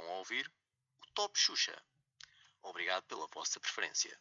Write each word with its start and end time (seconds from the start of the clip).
Estão 0.00 0.14
a 0.14 0.18
ouvir 0.18 0.50
o 1.02 1.12
Top 1.12 1.38
Xuxa. 1.38 1.76
Obrigado 2.62 3.04
pela 3.04 3.26
vossa 3.34 3.60
preferência. 3.60 4.18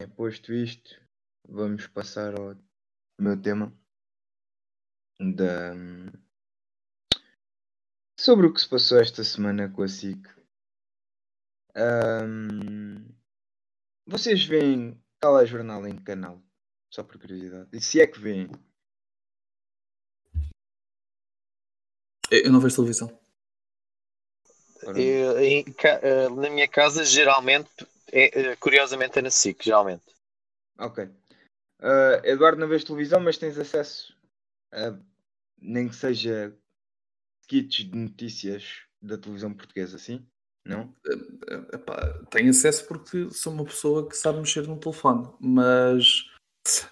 É, 0.00 0.08
posto 0.08 0.52
isto, 0.52 1.00
vamos 1.48 1.86
passar 1.86 2.34
ao 2.34 2.56
meu 3.16 3.40
tema 3.40 3.72
da 5.20 5.72
sobre 8.18 8.46
o 8.46 8.52
que 8.52 8.60
se 8.60 8.68
passou 8.68 8.98
esta 8.98 9.22
semana 9.22 9.70
com 9.70 9.82
a 9.82 9.88
SIC. 9.88 10.20
Ahm, 11.76 13.06
vocês 14.04 14.44
veem 14.44 15.00
telejornal 15.20 15.86
em 15.86 15.96
canal? 16.02 16.42
Só 16.90 17.04
por 17.04 17.20
curiosidade. 17.20 17.68
E 17.72 17.80
se 17.80 18.00
é 18.00 18.06
que 18.06 18.18
veem? 18.18 18.50
Eu 22.32 22.50
não 22.50 22.60
vejo 22.60 22.74
televisão. 22.74 23.21
Eu, 24.86 25.40
em 25.40 25.64
eh, 25.84 26.28
na 26.28 26.50
minha 26.50 26.68
casa, 26.68 27.04
geralmente, 27.04 27.70
é, 28.10 28.40
eh, 28.40 28.56
curiosamente, 28.56 29.18
é 29.18 29.22
na 29.22 29.30
SIC, 29.30 29.64
geralmente. 29.64 30.02
Ok. 30.78 31.08
Ah, 31.80 32.20
Eduardo, 32.24 32.60
não 32.60 32.68
vês 32.68 32.84
televisão, 32.84 33.20
mas 33.20 33.36
tens 33.36 33.58
acesso 33.58 34.16
a 34.72 34.96
nem 35.60 35.88
que 35.88 35.94
seja 35.94 36.56
kits 37.46 37.84
de 37.84 37.96
notícias 37.96 38.82
da 39.00 39.18
televisão 39.18 39.52
portuguesa, 39.52 39.98
sim? 39.98 40.26
Não? 40.64 40.94
Eh, 41.06 41.76
epá, 41.76 42.24
tenho 42.30 42.50
acesso 42.50 42.86
porque 42.86 43.30
sou 43.30 43.52
uma 43.52 43.64
pessoa 43.64 44.08
que 44.08 44.16
sabe 44.16 44.38
mexer 44.38 44.66
no 44.66 44.78
telefone, 44.78 45.28
mas, 45.40 46.30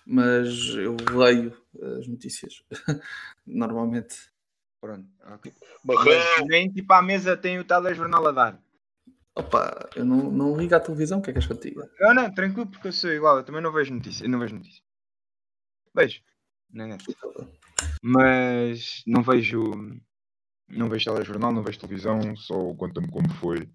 mas 0.05 0.49
eu 0.75 0.97
leio 1.13 1.57
as 1.99 2.07
notícias 2.07 2.63
normalmente. 3.47 4.31
Pronto. 4.81 5.07
ok. 5.27 5.53
Mas 5.85 6.47
nem 6.47 6.71
tipo 6.73 6.93
à 6.93 7.03
mesa 7.03 7.37
tem 7.37 7.59
o 7.59 7.65
telejornal 7.65 8.27
a 8.27 8.33
dar. 8.33 8.63
Opa, 9.35 9.89
eu 9.95 10.05
não, 10.05 10.31
não 10.31 10.57
ligo 10.57 10.75
à 10.75 10.81
televisão, 10.81 11.19
o 11.19 11.23
que 11.23 11.31
é 11.31 11.33
que 11.33 11.39
és 11.39 11.61
diga? 11.61 11.89
Não, 12.01 12.15
não, 12.15 12.35
tranquilo, 12.35 12.67
porque 12.67 12.89
eu 12.89 12.93
sou 12.93 13.11
igual, 13.11 13.39
eu 13.39 13.45
também 13.45 13.63
não 13.63 13.73
vejo 13.73 13.95
notícias. 13.95 14.23
Eu 14.23 14.29
não 14.29 14.39
vejo 14.39 14.57
notícias. 14.57 14.83
Vejo. 15.95 16.23
Na 16.71 16.87
net. 16.87 17.05
Mas 18.03 19.03
não 19.07 19.23
vejo. 19.23 19.63
Não 20.69 20.89
vejo 20.89 21.11
telejornal, 21.11 21.53
não 21.53 21.63
vejo 21.63 21.81
televisão, 21.81 22.37
só 22.37 22.55
conta-me 22.75 23.11
como 23.11 23.29
foi. 23.35 23.69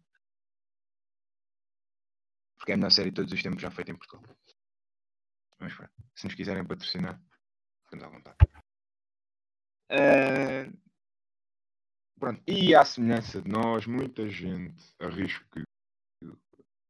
Porque 2.58 2.72
é 2.72 2.76
a 2.76 2.78
melhor 2.78 2.92
série 2.92 3.10
de 3.10 3.16
todos 3.16 3.32
os 3.32 3.44
tempos 3.44 3.62
já 3.62 3.70
feita 3.70 3.92
em 3.92 3.98
Portugal. 3.98 4.24
Mas 5.60 5.74
pronto, 5.74 5.92
se 6.16 6.26
nos 6.26 6.36
quiserem 6.36 6.66
patrocinar, 6.66 7.22
estamos 7.84 8.06
à 8.06 8.10
vontade. 8.10 8.38
Eh, 9.90 10.72
Pronto, 12.26 12.42
e 12.48 12.74
à 12.74 12.84
semelhança 12.84 13.40
de 13.40 13.48
nós, 13.48 13.86
muita 13.86 14.28
gente, 14.28 14.84
arrisco 15.00 15.46
que 15.52 15.64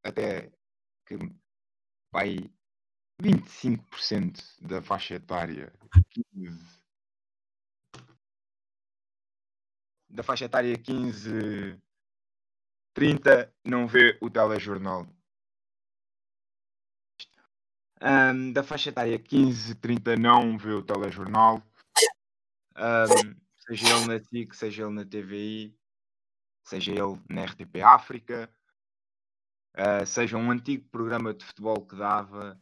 até 0.02 0.50
que 1.05 1.17
vai 2.09 2.50
25% 3.22 4.41
da 4.61 4.81
faixa 4.81 5.16
etária 5.16 5.73
15, 6.09 6.80
da 10.09 10.23
faixa 10.23 10.45
etária 10.45 10.78
15 10.78 11.81
30 12.94 13.53
não 13.66 13.88
vê 13.88 14.17
o 14.22 14.30
telejornal. 14.30 15.06
Ahm, 18.00 18.53
da 18.53 18.63
faixa 18.63 18.88
etária 18.88 19.19
15 19.19 19.75
30 19.75 20.16
não 20.16 20.58
vê 20.58 20.72
o 20.72 20.81
telejornal. 20.81 21.61
Ahm, 22.78 23.44
seja 23.67 23.95
ele 23.95 24.05
na 24.08 24.19
SIC, 24.19 24.53
seja 24.53 24.83
ele 24.83 24.94
na 24.94 25.05
TVI, 25.05 25.77
seja 26.63 26.91
ele 26.91 27.21
na 27.30 27.45
RTP 27.45 27.81
África, 27.81 28.53
ah, 29.73 30.05
seja 30.05 30.38
um 30.38 30.52
antigo 30.52 30.88
programa 30.89 31.33
de 31.33 31.44
futebol 31.45 31.85
que 31.85 31.95
dava. 31.95 32.59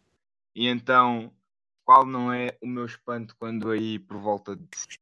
E 0.56 0.68
então, 0.68 1.34
qual 1.86 2.06
não 2.06 2.32
é 2.33 2.58
o 2.61 2.67
meu 2.67 2.86
espanto 2.86 3.36
quando 3.38 3.70
aí 3.72 4.00
por 4.00 4.17
volta 4.17 4.55
de 4.55 4.67
se- 4.76 5.00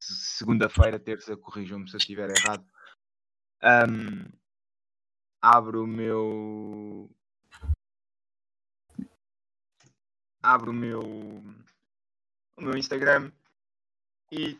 segunda-feira, 0.00 0.98
terça, 0.98 1.36
corrijam-me 1.36 1.88
se 1.88 1.96
eu 1.96 1.98
estiver 1.98 2.30
errado, 2.30 2.64
ahm, 3.62 4.30
abro 5.42 5.84
o 5.84 5.86
meu. 5.86 7.10
Abro 10.42 10.70
o 10.70 10.74
meu. 10.74 11.00
O 12.56 12.62
meu 12.62 12.76
Instagram 12.76 13.32
e 14.30 14.58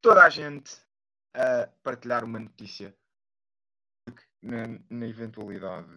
toda 0.00 0.24
a 0.24 0.30
gente 0.30 0.74
a 1.34 1.66
partilhar 1.82 2.24
uma 2.24 2.38
notícia. 2.38 2.96
Porque 4.04 4.24
na, 4.42 4.66
na 4.90 5.06
eventualidade 5.06 5.88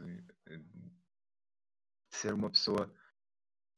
de 0.45 0.66
ser 2.12 2.34
uma 2.34 2.50
pessoa 2.50 2.94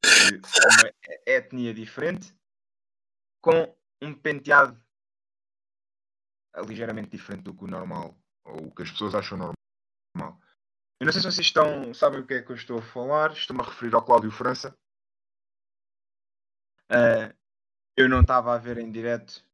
de 0.04 0.36
uma 0.36 0.92
etnia 1.26 1.72
diferente 1.72 2.36
com 3.40 3.76
um 4.02 4.14
penteado 4.14 4.82
ligeiramente 6.66 7.10
diferente 7.10 7.42
do 7.42 7.54
que 7.54 7.64
o 7.64 7.68
normal 7.68 8.16
ou 8.44 8.66
o 8.66 8.74
que 8.74 8.82
as 8.82 8.90
pessoas 8.90 9.14
acham 9.14 9.38
normal. 9.38 10.40
Eu 11.00 11.06
não 11.06 11.12
sei 11.12 11.20
se 11.20 11.30
vocês 11.30 11.46
estão, 11.46 11.92
sabem 11.92 12.20
o 12.20 12.26
que 12.26 12.34
é 12.34 12.42
que 12.42 12.50
eu 12.50 12.56
estou 12.56 12.78
a 12.78 12.82
falar. 12.82 13.32
Estou-me 13.32 13.62
a 13.62 13.66
referir 13.66 13.94
ao 13.94 14.04
Cláudio 14.04 14.30
França. 14.30 14.76
Ah, 16.88 17.34
eu 17.96 18.08
não 18.08 18.20
estava 18.20 18.54
a 18.54 18.58
ver 18.58 18.78
em 18.78 18.90
direto. 18.90 19.44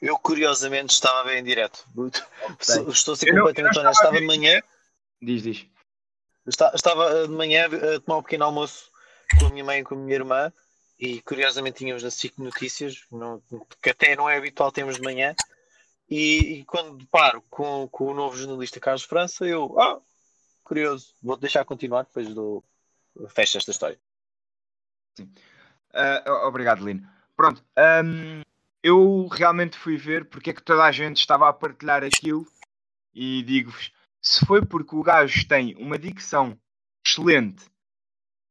Eu, 0.00 0.18
curiosamente, 0.18 0.90
estava 0.92 1.20
a 1.20 1.24
ver 1.24 1.38
em 1.38 1.44
direto. 1.44 1.86
Estou 2.90 3.14
a 3.14 3.16
ser 3.16 3.30
completamente 3.32 3.78
honesto. 3.78 3.98
estava 4.00 4.16
a 4.16 4.20
de 4.20 4.26
manhã, 4.26 4.60
Diz, 5.20 5.42
diz. 5.42 5.66
esta- 6.46 6.72
estava 6.74 7.26
de 7.26 7.32
manhã 7.32 7.66
a 7.66 8.00
tomar 8.00 8.18
um 8.18 8.22
pequeno 8.22 8.44
almoço 8.44 8.90
com 9.40 9.46
a 9.46 9.50
minha 9.50 9.64
mãe 9.64 9.80
e 9.80 9.84
com 9.84 9.94
a 9.94 9.98
minha 9.98 10.14
irmã 10.14 10.52
e 10.98 11.20
curiosamente 11.22 11.78
tínhamos 11.78 12.02
na 12.02 12.10
SIC 12.10 12.38
Notícias, 12.38 13.04
não- 13.10 13.42
que 13.82 13.90
até 13.90 14.14
não 14.14 14.28
é 14.28 14.36
habitual 14.36 14.70
termos 14.70 14.96
de 14.96 15.02
manhã. 15.02 15.34
E, 16.08 16.60
e 16.60 16.64
quando 16.66 16.98
deparo 16.98 17.42
com, 17.50 17.88
com 17.88 18.04
o 18.06 18.14
novo 18.14 18.36
jornalista 18.36 18.78
Carlos 18.78 19.02
França, 19.02 19.44
eu, 19.44 19.78
ah, 19.80 20.00
curioso, 20.62 21.14
vou 21.22 21.36
deixar 21.36 21.64
continuar, 21.64 22.04
depois 22.04 22.32
do 22.32 22.62
fecho 23.30 23.58
esta 23.58 23.70
história. 23.72 23.98
Ah, 25.92 26.22
o- 26.26 26.46
obrigado, 26.48 26.84
Lino. 26.84 27.08
Pronto. 27.36 27.64
ahm, 27.76 28.42
eu 28.86 29.26
realmente 29.26 29.76
fui 29.76 29.96
ver 29.96 30.26
porque 30.26 30.50
é 30.50 30.52
que 30.52 30.62
toda 30.62 30.84
a 30.84 30.92
gente 30.92 31.16
estava 31.16 31.48
a 31.48 31.52
partilhar 31.52 32.04
aquilo 32.04 32.46
e 33.12 33.42
digo-vos, 33.42 33.92
se 34.22 34.46
foi 34.46 34.64
porque 34.64 34.94
o 34.94 35.02
gajo 35.02 35.46
tem 35.48 35.74
uma 35.74 35.98
dicção 35.98 36.56
excelente 37.04 37.66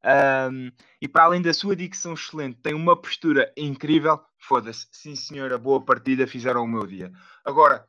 ahm, 0.04 0.72
e 1.02 1.08
para 1.08 1.24
além 1.24 1.42
da 1.42 1.54
sua 1.54 1.74
dicção 1.74 2.16
excelente 2.16 2.60
tem 2.60 2.74
uma 2.74 3.02
postura 3.02 3.54
incrível, 3.56 4.22
foda-se, 4.38 4.86
sim 4.92 5.16
senhora, 5.16 5.58
boa 5.58 5.82
partida, 5.84 6.28
fizeram 6.28 6.66
o 6.66 6.68
meu 6.68 6.86
dia. 6.86 7.14
Agora, 7.46 7.88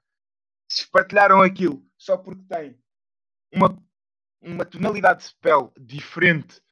se 0.71 0.89
partilharam 0.89 1.43
aquilo 1.43 1.85
só 1.99 2.17
porque 2.17 2.45
tem 2.49 2.79
uma, 3.53 3.77
uma 4.41 4.65
tonalidade 4.65 5.25
de 5.27 5.35
pele 5.41 5.69
diferente 5.81 6.63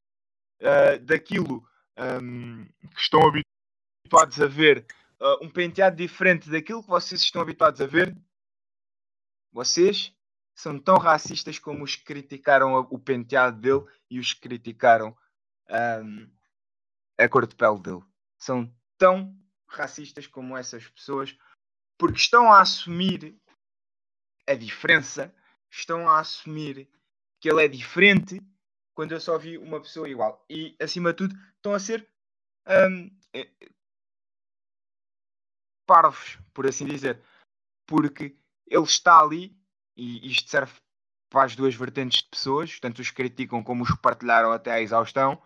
ah, 0.62 0.98
daquilo 1.02 1.66
ahm, 1.96 2.64
que 2.94 3.00
estão 3.00 3.22
habituados 3.26 4.40
a 4.40 4.46
ver, 4.46 4.86
ah, 5.20 5.38
um 5.42 5.50
penteado 5.50 5.96
diferente 5.96 6.50
daquilo 6.50 6.82
que 6.82 6.88
vocês 6.88 7.20
estão 7.20 7.42
habituados 7.42 7.80
a 7.80 7.86
ver, 7.86 8.16
vocês 9.52 10.14
são 10.54 10.78
tão 10.78 10.98
racistas 10.98 11.58
como 11.58 11.84
os 11.84 11.96
criticaram 11.96 12.74
o 12.90 12.98
penteado 12.98 13.60
dele 13.60 13.84
e 14.10 14.18
os 14.18 14.32
criticaram 14.32 15.16
ahm, 15.68 16.28
a 17.18 17.28
cor 17.28 17.46
de 17.46 17.54
pele 17.54 17.80
dele. 17.80 18.02
São 18.38 18.72
tão 18.96 19.36
racistas 19.66 20.26
como 20.26 20.56
essas 20.56 20.86
pessoas 20.88 21.36
porque 21.98 22.18
estão 22.18 22.52
a 22.52 22.60
assumir 22.60 23.36
a 24.46 24.54
diferença, 24.54 25.34
estão 25.70 26.08
a 26.08 26.20
assumir 26.20 26.88
que 27.40 27.48
ele 27.48 27.64
é 27.64 27.68
diferente 27.68 28.40
quando 28.94 29.12
eu 29.12 29.20
só 29.20 29.38
vi 29.38 29.58
uma 29.58 29.80
pessoa 29.80 30.08
igual. 30.08 30.44
E 30.48 30.76
acima 30.80 31.12
de 31.12 31.18
tudo, 31.18 31.34
estão 31.56 31.72
a 31.72 31.78
ser 31.78 32.08
eh, 32.66 33.10
parvos, 35.86 36.38
por 36.52 36.66
assim 36.66 36.86
dizer, 36.86 37.22
porque 37.86 38.36
ele 38.66 38.84
está 38.84 39.20
ali 39.20 39.56
e 39.96 40.30
isto 40.30 40.50
serve 40.50 40.72
para 41.30 41.44
as 41.44 41.56
duas 41.56 41.74
vertentes 41.74 42.22
de 42.22 42.28
pessoas, 42.28 42.78
tanto 42.78 43.00
os 43.00 43.10
criticam 43.10 43.62
como 43.62 43.82
os 43.82 43.90
que 43.90 44.00
partilharam 44.00 44.52
até 44.52 44.72
à 44.72 44.80
exaustão, 44.80 45.42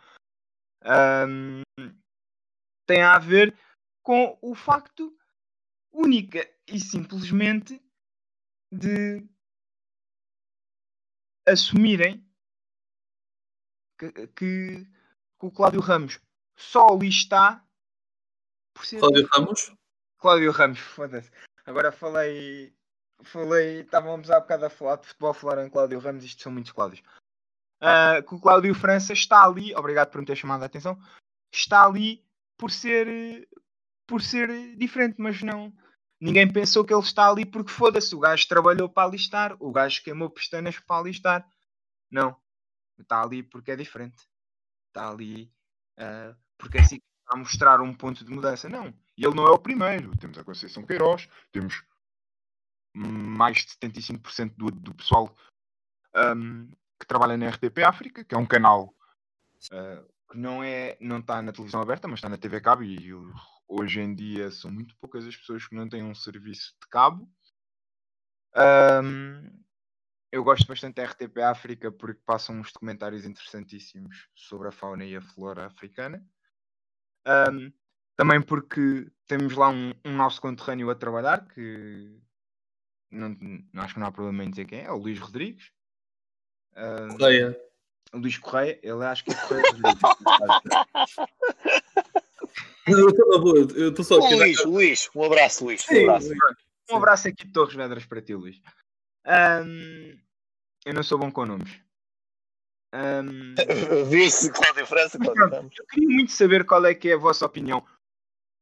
hum, 0.84 1.62
tem 2.86 3.02
a 3.02 3.18
ver 3.18 3.56
com 4.02 4.38
o 4.40 4.54
facto 4.54 5.16
única 5.92 6.46
e 6.66 6.78
simplesmente 6.78 7.82
de 8.70 9.26
assumirem 11.46 12.24
que, 13.98 14.12
que, 14.28 14.84
que 14.84 14.86
o 15.40 15.50
Cláudio 15.50 15.80
Ramos 15.80 16.20
só 16.56 16.88
ali 16.88 17.08
está 17.08 17.66
por 18.74 18.84
ser 18.84 19.00
Cláudio 19.00 19.28
Ramos? 19.32 19.72
Cláudio 20.18 20.50
Ramos, 20.52 20.78
foda-se. 20.78 21.30
Agora 21.64 21.92
falei 21.92 22.74
falei, 23.24 23.80
estávamos 23.80 24.30
há 24.30 24.40
bocado 24.40 24.66
a 24.66 24.70
falar 24.70 24.96
de 24.96 25.06
futebol, 25.08 25.34
falaram 25.34 25.64
em 25.64 25.70
Cláudio 25.70 25.98
Ramos, 25.98 26.24
isto 26.24 26.42
são 26.42 26.52
muitos 26.52 26.72
Cláudios. 26.72 27.02
Uh, 27.80 28.22
que 28.26 28.34
o 28.34 28.40
Cláudio 28.40 28.74
França 28.74 29.12
está 29.12 29.44
ali, 29.44 29.74
obrigado 29.74 30.10
por 30.10 30.20
me 30.20 30.26
ter 30.26 30.36
chamado 30.36 30.62
a 30.62 30.66
atenção, 30.66 30.98
está 31.52 31.84
ali 31.84 32.24
por 32.56 32.70
ser 32.70 33.48
por 34.06 34.22
ser 34.22 34.76
diferente, 34.76 35.16
mas 35.18 35.42
não. 35.42 35.72
Ninguém 36.20 36.50
pensou 36.50 36.84
que 36.84 36.92
ele 36.92 37.02
está 37.02 37.28
ali 37.30 37.44
porque 37.44 37.70
foda-se, 37.70 38.14
o 38.14 38.18
gajo 38.18 38.48
trabalhou 38.48 38.88
para 38.88 39.06
alistar, 39.06 39.56
o 39.60 39.70
gajo 39.70 40.02
queimou 40.02 40.30
pestanas 40.30 40.78
para 40.80 41.00
alistar. 41.00 41.48
Não. 42.10 42.36
Está 42.98 43.22
ali 43.22 43.42
porque 43.42 43.70
é 43.70 43.76
diferente. 43.76 44.26
Está 44.88 45.10
ali 45.10 45.52
uh, 45.98 46.34
porque 46.56 46.78
é 46.78 46.80
assim 46.80 46.96
está 46.96 47.36
a 47.36 47.36
mostrar 47.36 47.80
um 47.80 47.94
ponto 47.94 48.24
de 48.24 48.30
mudança. 48.32 48.68
Não. 48.68 48.92
E 49.18 49.26
ele 49.26 49.34
não 49.34 49.46
é 49.46 49.50
o 49.50 49.58
primeiro. 49.58 50.16
Temos 50.16 50.38
a 50.38 50.44
Conceição 50.44 50.86
Queiroz, 50.86 51.28
temos 51.50 51.84
mais 52.94 53.56
de 53.56 53.66
75% 53.76 54.54
do, 54.56 54.70
do 54.70 54.94
pessoal 54.94 55.36
um, 56.14 56.70
que 56.98 57.06
trabalha 57.06 57.36
na 57.36 57.48
RTP 57.48 57.78
África, 57.84 58.24
que 58.24 58.34
é 58.34 58.38
um 58.38 58.46
canal 58.46 58.94
uh, 59.72 60.12
que 60.30 60.38
não 60.38 60.62
é 60.62 60.96
não 61.00 61.18
está 61.18 61.42
na 61.42 61.52
televisão 61.52 61.82
aberta, 61.82 62.06
mas 62.06 62.18
está 62.18 62.28
na 62.28 62.38
TV 62.38 62.60
Cabo 62.60 62.84
e 62.84 63.12
hoje 63.66 64.00
em 64.00 64.14
dia 64.14 64.50
são 64.52 64.70
muito 64.70 64.96
poucas 64.96 65.26
as 65.26 65.36
pessoas 65.36 65.66
que 65.66 65.74
não 65.74 65.88
têm 65.88 66.04
um 66.04 66.14
serviço 66.14 66.76
de 66.80 66.88
cabo. 66.88 67.28
Um, 68.56 69.64
eu 70.30 70.44
gosto 70.44 70.66
bastante 70.66 70.94
da 70.94 71.04
RTP 71.04 71.38
África 71.38 71.90
porque 71.90 72.20
passam 72.24 72.60
uns 72.60 72.72
documentários 72.72 73.24
interessantíssimos 73.24 74.28
sobre 74.34 74.68
a 74.68 74.72
fauna 74.72 75.04
e 75.04 75.16
a 75.16 75.22
flora 75.22 75.66
africana. 75.66 76.24
Um, 77.26 77.72
também 78.18 78.42
porque 78.42 79.06
temos 79.28 79.54
lá 79.54 79.68
um, 79.68 79.94
um, 80.04 80.16
nosso 80.16 80.40
conterrâneo 80.40 80.90
a 80.90 80.94
trabalhar 80.96 81.46
que 81.46 82.18
não, 83.12 83.28
não, 83.72 83.82
acho 83.82 83.94
que 83.94 84.00
não 84.00 84.08
há 84.08 84.12
problema 84.12 84.42
em 84.42 84.50
dizer 84.50 84.64
quem 84.64 84.80
é, 84.80 84.86
é 84.86 84.90
o 84.90 84.96
Luís 84.96 85.20
Rodrigues. 85.20 85.70
Um, 86.76 87.16
Correia. 87.16 87.60
Luís 88.12 88.36
Correia, 88.38 88.80
ele 88.82 89.04
acho 89.04 89.24
que 89.24 89.30
é 89.30 89.34
Correia 89.34 89.70
Rodrigues. 89.70 90.02
Não, 92.88 92.98
eu 92.98 93.08
estou 93.10 93.28
na 93.28 93.38
boa, 93.38 93.58
eu 93.76 93.90
estou 93.90 94.04
só 94.04 94.18
aqui. 94.18 94.34
Luís, 94.34 94.64
Luís, 94.64 95.10
um 95.14 95.22
abraço, 95.22 95.64
Luís. 95.64 95.86
Um 95.88 96.02
abraço, 96.02 96.30
um 96.90 96.96
abraço 96.96 97.28
aqui 97.28 97.46
de 97.46 97.52
Torres 97.52 97.74
Vedras 97.74 98.04
para 98.04 98.20
ti, 98.20 98.34
Luís. 98.34 98.60
Um, 99.26 100.18
eu 100.84 100.94
não 100.94 101.04
sou 101.04 101.18
bom 101.18 101.30
com 101.30 101.46
nomes. 101.46 101.70
Um, 102.92 103.54
Vice 104.08 104.50
Cláudio 104.50 104.86
França, 104.86 105.18
Cláudio 105.18 105.50
Ramos. 105.50 105.74
Eu 105.78 105.86
queria 105.86 106.08
muito 106.08 106.32
saber 106.32 106.64
qual 106.64 106.84
é 106.84 106.94
que 106.94 107.10
é 107.10 107.14
a 107.14 107.18
vossa 107.18 107.44
opinião, 107.44 107.84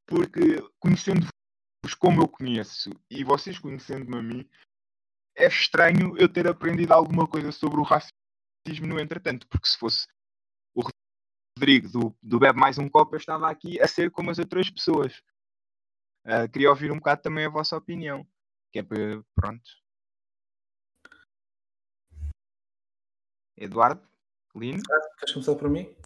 porque 0.07 0.63
conhecendo-vos 0.79 1.95
como 1.99 2.23
eu 2.23 2.29
conheço 2.29 2.91
e 3.11 3.25
vocês 3.25 3.59
conhecendo-me 3.59 4.17
a 4.17 4.23
mim, 4.23 4.49
é 5.37 5.47
estranho 5.47 6.17
eu 6.19 6.29
ter 6.33 6.47
aprendido 6.49 6.93
alguma 6.93 7.27
coisa 7.27 7.53
sobre 7.53 7.81
o 7.81 7.83
racismo 7.83 8.87
no 8.87 8.99
entretanto, 8.99 9.47
porque 9.49 9.69
se 9.69 9.79
fosse 9.79 10.07
Rodrigo 11.59 11.89
do, 11.89 12.17
do 12.23 12.39
Bebe 12.39 12.59
Mais 12.59 12.77
Um 12.77 12.89
Copo, 12.89 13.15
eu 13.15 13.19
estava 13.19 13.51
aqui 13.51 13.81
a 13.81 13.89
ser 13.89 14.11
como 14.11 14.31
as 14.31 14.39
outras 14.39 14.69
pessoas. 14.69 15.23
Uh, 16.27 16.49
queria 16.53 16.69
ouvir 16.69 16.93
um 16.93 16.97
bocado 16.97 17.23
também 17.23 17.47
a 17.47 17.51
vossa 17.51 17.77
opinião. 17.77 18.27
Que 18.71 18.81
é. 18.81 18.83
Pronto. 19.35 19.65
Eduardo? 23.57 24.07
Lino? 24.55 24.83
Queres 25.19 25.33
começar 25.33 25.55
por 25.55 25.71
mim? 25.71 25.97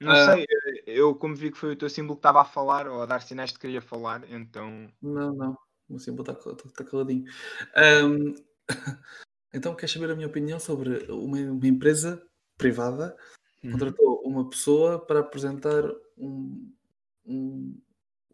Não 0.00 0.12
uh... 0.12 0.26
sei, 0.26 0.46
eu 0.86 1.14
como 1.14 1.34
vi 1.34 1.50
que 1.50 1.58
foi 1.58 1.72
o 1.72 1.76
teu 1.76 1.88
símbolo 1.88 2.16
que 2.16 2.20
estava 2.20 2.42
a 2.42 2.44
falar 2.44 2.86
ou 2.86 3.02
a 3.02 3.06
dar 3.06 3.22
sinais 3.22 3.50
de 3.50 3.54
que 3.54 3.62
queria 3.62 3.80
falar, 3.80 4.22
então. 4.30 4.90
Não, 5.00 5.34
não, 5.34 5.58
o 5.88 5.98
símbolo 5.98 6.30
está, 6.30 6.50
está 6.50 6.84
caladinho. 6.84 7.24
Um... 8.04 8.34
então, 9.54 9.74
queres 9.74 9.92
saber 9.92 10.10
a 10.10 10.14
minha 10.14 10.28
opinião 10.28 10.60
sobre 10.60 11.10
uma, 11.10 11.38
uma 11.38 11.66
empresa 11.66 12.22
privada 12.58 13.16
Uhum. 13.66 13.72
contratou 13.72 14.22
uma 14.24 14.48
pessoa 14.48 14.98
para 14.98 15.20
apresentar 15.20 15.82
um, 16.16 16.72
um, 17.24 17.80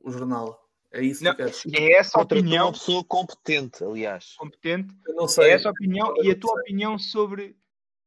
um 0.04 0.12
jornal. 0.12 0.68
É 0.92 1.02
isso 1.02 1.24
não, 1.24 1.30
que 1.30 1.38
queres. 1.38 1.62
É 1.72 1.98
essa 1.98 2.18
a 2.18 2.22
opinião. 2.22 2.66
Uma 2.66 2.72
pessoa 2.72 3.04
competente, 3.04 3.82
aliás. 3.82 4.34
Competente. 4.36 4.94
Eu 5.06 5.14
não 5.14 5.26
sei. 5.26 5.46
É 5.46 5.52
essa 5.52 5.68
a 5.68 5.72
opinião 5.72 6.14
e 6.22 6.30
a 6.30 6.38
tua 6.38 6.52
opinião 6.52 6.98
sobre, 6.98 7.56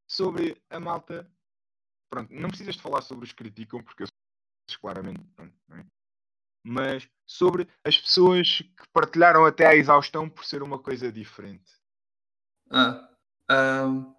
sobre 0.08 0.56
a 0.70 0.80
malta. 0.80 1.28
Pronto, 2.16 2.34
não 2.34 2.48
precisas 2.48 2.76
de 2.76 2.82
falar 2.82 3.02
sobre 3.02 3.26
os 3.26 3.32
que 3.34 3.44
criticam, 3.44 3.84
porque 3.84 4.04
eu 4.04 4.08
sei 4.08 4.80
claramente. 4.80 5.22
Pronto, 5.36 5.54
é? 5.72 5.86
Mas 6.64 7.10
sobre 7.28 7.68
as 7.84 7.98
pessoas 7.98 8.60
que 8.60 8.88
partilharam 8.94 9.44
até 9.46 9.68
à 9.68 9.76
exaustão 9.76 10.30
por 10.30 10.46
ser 10.46 10.64
uma 10.64 10.80
coisa 10.80 11.12
diferente. 11.12 11.74
Ah, 12.72 13.14
um, 13.52 14.16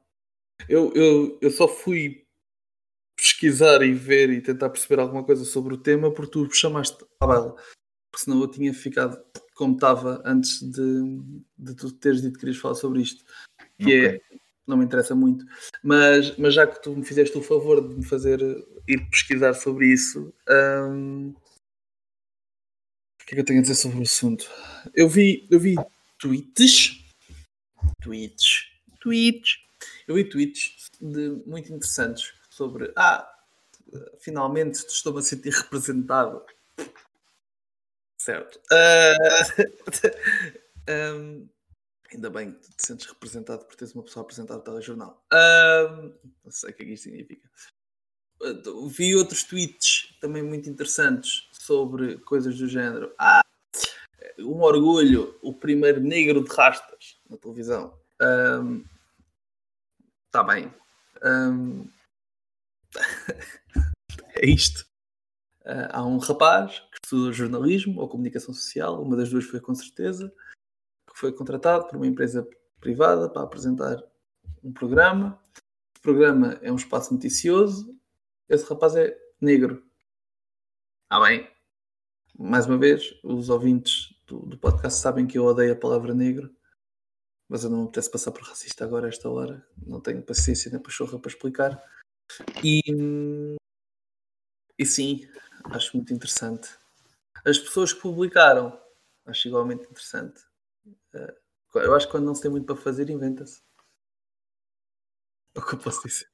eu, 0.68 0.92
eu, 0.92 1.38
eu 1.40 1.50
só 1.50 1.66
fui 1.66 2.26
pesquisar 3.16 3.80
e 3.82 3.94
ver 3.94 4.28
e 4.28 4.42
tentar 4.42 4.68
perceber 4.68 5.00
alguma 5.00 5.24
coisa 5.24 5.46
sobre 5.46 5.72
o 5.72 5.78
tema 5.78 6.12
porque 6.12 6.32
tu 6.32 6.54
chamaste 6.54 7.02
a 7.18 7.26
baila. 7.26 7.54
Porque 8.12 8.24
senão 8.24 8.42
eu 8.42 8.50
tinha 8.50 8.74
ficado 8.74 9.24
como 9.54 9.74
estava 9.74 10.22
antes 10.26 10.60
de, 10.60 11.18
de 11.56 11.74
tu 11.74 11.90
teres 11.92 12.20
dito 12.20 12.34
que 12.34 12.40
querias 12.40 12.58
falar 12.58 12.74
sobre 12.74 13.00
isto. 13.00 13.24
Que 13.78 13.84
okay. 13.84 14.06
é, 14.06 14.35
não 14.66 14.76
me 14.76 14.84
interessa 14.84 15.14
muito. 15.14 15.44
Mas, 15.82 16.36
mas 16.36 16.54
já 16.54 16.66
que 16.66 16.82
tu 16.82 16.96
me 16.96 17.04
fizeste 17.04 17.36
o 17.36 17.42
favor 17.42 17.86
de 17.86 17.94
me 17.94 18.04
fazer 18.04 18.40
ir 18.88 19.08
pesquisar 19.10 19.54
sobre 19.54 19.92
isso, 19.92 20.32
hum, 20.48 21.34
o 23.20 23.26
que 23.26 23.32
é 23.32 23.34
que 23.34 23.40
eu 23.40 23.44
tenho 23.44 23.58
a 23.58 23.62
dizer 23.62 23.74
sobre 23.74 23.98
o 23.98 24.02
assunto? 24.02 24.48
Eu 24.94 25.08
vi, 25.08 25.46
eu 25.50 25.58
vi 25.58 25.74
tweets, 26.18 27.04
tweets, 28.00 28.70
tweets, 29.00 29.58
eu 30.06 30.14
vi 30.14 30.28
tweets 30.28 30.90
de, 31.00 31.42
muito 31.46 31.72
interessantes 31.72 32.32
sobre 32.50 32.92
ah, 32.96 33.28
finalmente 34.18 34.74
estou-me 34.74 35.18
a 35.18 35.22
sentir 35.22 35.52
representado. 35.52 36.44
Certo. 38.18 38.60
Uh, 38.72 39.62
um, 40.90 41.48
ainda 42.14 42.30
bem 42.30 42.52
que 42.52 42.60
tu 42.60 42.76
te 42.76 42.86
sentes 42.86 43.06
representado 43.06 43.64
por 43.64 43.74
teres 43.74 43.94
uma 43.94 44.04
pessoa 44.04 44.22
apresentada 44.22 44.58
no 44.58 44.64
telejornal. 44.64 45.26
Um, 45.32 46.14
não 46.44 46.50
sei 46.50 46.70
o 46.70 46.74
que 46.74 46.82
é 46.82 46.86
que 46.86 46.92
isto 46.92 47.04
significa. 47.04 47.50
Vi 48.88 49.16
outros 49.16 49.42
tweets 49.42 50.16
também 50.20 50.42
muito 50.42 50.68
interessantes 50.68 51.48
sobre 51.52 52.18
coisas 52.18 52.56
do 52.58 52.68
género. 52.68 53.14
Ah, 53.18 53.42
um 54.38 54.60
orgulho, 54.60 55.38
o 55.42 55.52
primeiro 55.52 56.00
negro 56.00 56.44
de 56.44 56.54
rastas 56.54 57.18
na 57.28 57.36
televisão. 57.36 57.98
Está 60.26 60.42
um, 60.42 60.46
bem. 60.46 60.74
Um, 61.24 61.88
é 64.34 64.46
isto. 64.46 64.86
Uh, 65.62 65.88
há 65.90 66.04
um 66.04 66.18
rapaz 66.18 66.78
que 66.78 66.98
estuda 67.02 67.32
jornalismo 67.32 68.00
ou 68.00 68.08
comunicação 68.08 68.54
social, 68.54 69.02
uma 69.02 69.16
das 69.16 69.30
duas 69.30 69.44
foi 69.44 69.60
com 69.60 69.74
certeza, 69.74 70.32
foi 71.16 71.32
contratado 71.32 71.86
por 71.86 71.96
uma 71.96 72.06
empresa 72.06 72.46
privada 72.78 73.28
para 73.30 73.42
apresentar 73.42 74.02
um 74.62 74.70
programa. 74.70 75.42
O 75.96 76.00
programa 76.02 76.58
é 76.60 76.70
um 76.70 76.76
espaço 76.76 77.14
noticioso. 77.14 77.98
Esse 78.46 78.68
rapaz 78.68 78.94
é 78.96 79.18
negro. 79.40 79.82
Ah, 81.08 81.18
bem. 81.20 81.50
Mais 82.38 82.66
uma 82.66 82.76
vez, 82.76 83.18
os 83.24 83.48
ouvintes 83.48 84.14
do, 84.26 84.40
do 84.40 84.58
podcast 84.58 85.00
sabem 85.00 85.26
que 85.26 85.38
eu 85.38 85.44
odeio 85.46 85.72
a 85.72 85.76
palavra 85.76 86.12
negro, 86.12 86.54
mas 87.48 87.64
eu 87.64 87.70
não 87.70 87.78
me 87.78 87.84
apetece 87.84 88.10
passar 88.10 88.30
por 88.30 88.42
racista 88.42 88.84
agora, 88.84 89.06
a 89.06 89.08
esta 89.08 89.30
hora. 89.30 89.66
Não 89.86 90.02
tenho 90.02 90.22
paciência 90.22 90.70
nem 90.70 90.82
pachorra 90.82 91.18
para 91.18 91.30
explicar. 91.30 91.82
E, 92.62 93.56
e 94.78 94.84
sim, 94.84 95.26
acho 95.64 95.96
muito 95.96 96.12
interessante. 96.12 96.68
As 97.42 97.58
pessoas 97.58 97.94
que 97.94 98.02
publicaram, 98.02 98.78
acho 99.24 99.48
igualmente 99.48 99.84
interessante. 99.84 100.44
Eh, 101.16 101.34
eu 101.76 101.94
acho 101.94 102.06
que 102.06 102.12
quando 102.12 102.26
não 102.26 102.34
se 102.34 102.42
tem 102.42 102.50
muito 102.50 102.66
para 102.66 102.76
fazer, 102.76 103.08
inventa-se. 103.10 103.62
É 105.54 105.58
o 105.58 105.66
que 105.66 105.74
eu 105.74 105.78
posso 105.78 106.06
dizer. 106.06 106.28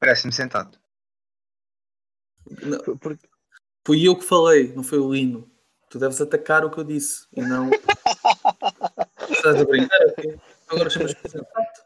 Parece-me 0.00 0.32
sentado. 0.32 0.78
Não, 2.62 2.98
porque... 2.98 3.28
Fui 3.86 4.08
eu 4.08 4.16
que 4.16 4.24
falei, 4.24 4.72
não 4.72 4.82
foi 4.82 4.98
o 4.98 5.12
Lino. 5.12 5.50
Tu 5.90 5.98
deves 5.98 6.20
atacar 6.20 6.64
o 6.64 6.70
que 6.70 6.78
eu 6.78 6.84
disse 6.84 7.26
e 7.32 7.42
não. 7.42 7.68
Estás 9.30 9.60
a 9.60 9.64
brincar? 9.64 9.98
Agora 10.68 10.88
chamas-me 10.88 11.28
sentado. 11.28 11.84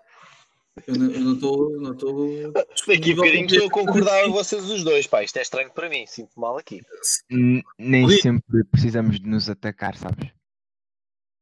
Eu 0.86 0.94
não 0.96 1.34
estou. 1.34 1.80
Não 1.80 1.92
estou. 1.92 2.52
Daqui 2.52 3.12
a 3.12 3.16
bocadinho 3.16 3.46
estou 3.46 3.66
a 3.66 3.70
concordar 3.70 4.24
com 4.24 4.32
vocês 4.32 4.64
os 4.70 4.84
dois, 4.84 5.06
pá. 5.06 5.22
Isto 5.22 5.38
é 5.38 5.42
estranho 5.42 5.70
para 5.72 5.88
mim, 5.88 6.06
sinto 6.06 6.38
mal 6.38 6.56
aqui. 6.56 6.82
Nem 7.78 8.08
sempre 8.20 8.64
precisamos 8.64 9.18
de 9.20 9.26
nos 9.28 9.48
atacar, 9.48 9.96
sabes? 9.96 10.30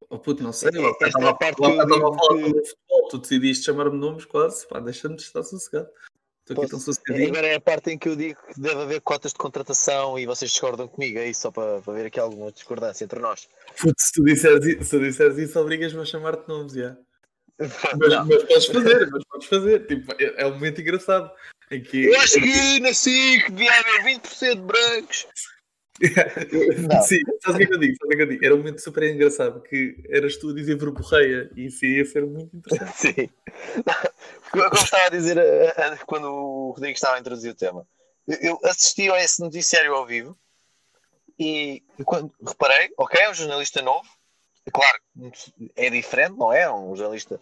Oh 0.08 0.18
puto, 0.18 0.42
não 0.42 0.52
sei. 0.52 0.70
Eu 0.72 0.90
estava 0.92 1.30
a 1.30 1.36
falar 1.36 1.84
de 1.84 2.68
futebol, 2.68 3.08
tu 3.10 3.18
decidiste 3.18 3.64
chamar-me 3.64 3.98
nomes 3.98 4.24
quase, 4.24 4.66
pá, 4.68 4.78
deixa-me 4.78 5.16
estar 5.16 5.42
sossegado. 5.42 5.88
Estou 6.48 6.62
aqui 6.62 6.70
tão 6.70 6.78
sossegadinho. 6.78 7.30
Agora 7.30 7.46
é 7.48 7.56
a 7.56 7.60
parte 7.60 7.90
em 7.90 7.98
que 7.98 8.08
eu 8.08 8.14
digo 8.14 8.38
que 8.46 8.60
deve 8.60 8.80
haver 8.80 9.00
cotas 9.00 9.32
de 9.32 9.38
contratação 9.38 10.16
e 10.16 10.26
vocês 10.26 10.52
discordam 10.52 10.86
comigo, 10.86 11.18
é 11.18 11.28
isso, 11.28 11.40
só 11.40 11.50
para, 11.50 11.82
para 11.82 11.92
ver 11.92 12.06
aqui 12.06 12.20
alguma 12.20 12.52
discordância 12.52 13.04
entre 13.04 13.18
nós. 13.18 13.48
Putz, 13.80 14.04
se 14.06 14.12
tu 14.12 14.22
disseres, 14.22 14.86
se 14.86 14.90
tu 14.90 15.00
disseres 15.02 15.38
isso, 15.38 15.58
obrigas-me 15.58 16.00
a 16.00 16.04
chamar-te 16.04 16.48
nomes, 16.48 16.72
já. 16.74 16.96
Mas, 17.58 18.10
Não. 18.12 18.26
mas 18.26 18.42
podes 18.44 18.66
fazer, 18.66 19.10
mas 19.10 19.24
podes 19.24 19.48
fazer. 19.48 19.86
Tipo, 19.86 20.12
é, 20.18 20.42
é 20.42 20.46
um 20.46 20.54
momento 20.54 20.80
engraçado. 20.80 21.30
Em 21.70 21.82
que, 21.82 22.04
Eu 22.04 22.20
acho 22.20 22.34
que 22.34 22.80
na 22.80 22.92
SIC 22.92 23.50
devia 23.50 23.72
haver 23.72 24.04
20% 24.04 24.54
de 24.54 24.60
brancos. 24.62 25.26
Não. 26.88 27.00
Sim, 27.02 27.20
sabes 27.42 27.54
o 27.54 27.58
que 27.58 27.64
é 27.64 27.66
que 27.66 27.74
eu 27.74 27.78
digo? 27.80 27.96
Sabes 27.96 28.04
o 28.04 28.08
que 28.08 28.12
é 28.12 28.16
que 28.16 28.22
eu 28.22 28.26
digo? 28.28 28.44
Era 28.44 28.54
um 28.54 28.58
momento 28.58 28.80
super 28.80 29.02
engraçado 29.04 29.62
que 29.62 29.96
eras 30.10 30.36
tu 30.36 30.50
a 30.50 30.54
dizer 30.54 30.76
verborreia 30.76 31.50
e 31.56 31.66
isso 31.66 31.84
ia 31.86 32.04
ser 32.04 32.24
muito 32.26 32.54
interessante. 32.54 32.92
Sim. 33.00 33.30
Como 34.50 34.64
como 34.70 34.82
estava 34.82 35.04
a 35.06 35.08
dizer 35.08 35.38
eh, 35.38 35.74
eh, 35.76 35.96
quando 36.06 36.28
o 36.28 36.70
Rodrigo 36.72 36.94
estava 36.94 37.16
a 37.16 37.20
introduzir 37.20 37.50
o 37.50 37.54
tema, 37.56 37.86
eu- 38.42 38.60
assisti 38.64 39.10
a 39.10 39.22
esse 39.24 39.40
noticiário 39.40 39.94
ao 39.94 40.06
vivo 40.06 40.38
e 41.38 41.82
quando 42.04 42.30
reparei, 42.46 42.90
ok, 42.98 43.20
é 43.20 43.30
um 43.30 43.34
jornalista 43.34 43.80
novo, 43.82 44.08
claro, 44.72 44.98
é 45.74 45.90
diferente, 45.90 46.36
não 46.36 46.52
é? 46.52 46.72
Um 46.72 46.94
jornalista 46.96 47.40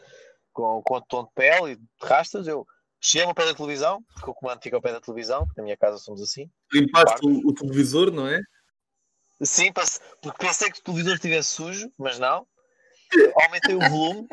com, 0.53 0.83
com 0.83 1.01
tom 1.03 1.25
de 1.25 1.31
pele 1.35 1.73
e 1.73 1.77
de 1.77 1.83
rastas. 2.03 2.47
Eu 2.47 2.67
cheguei 3.01 3.27
ao 3.27 3.35
pé 3.35 3.45
da 3.45 3.55
televisão, 3.55 4.03
porque 4.15 4.31
o 4.31 4.35
comando 4.35 4.63
fica 4.63 4.77
ao 4.77 4.83
pé 4.83 4.93
da 4.93 5.01
televisão, 5.01 5.47
porque 5.47 5.61
na 5.61 5.65
minha 5.65 5.77
casa 5.77 5.99
somos 5.99 6.23
assim. 6.23 6.51
Limpaste 6.73 7.27
o, 7.27 7.49
o 7.49 7.55
televisor, 7.55 8.11
não 8.11 8.27
é? 8.29 8.41
Sim, 9.43 9.73
porque 10.23 10.39
pensei 10.39 10.71
que 10.71 10.79
o 10.79 10.83
televisor 10.83 11.15
estivesse 11.15 11.51
sujo, 11.51 11.93
mas 11.99 12.19
não. 12.19 12.47
Aumentei 13.43 13.75
o 13.75 13.81
volume, 13.81 14.29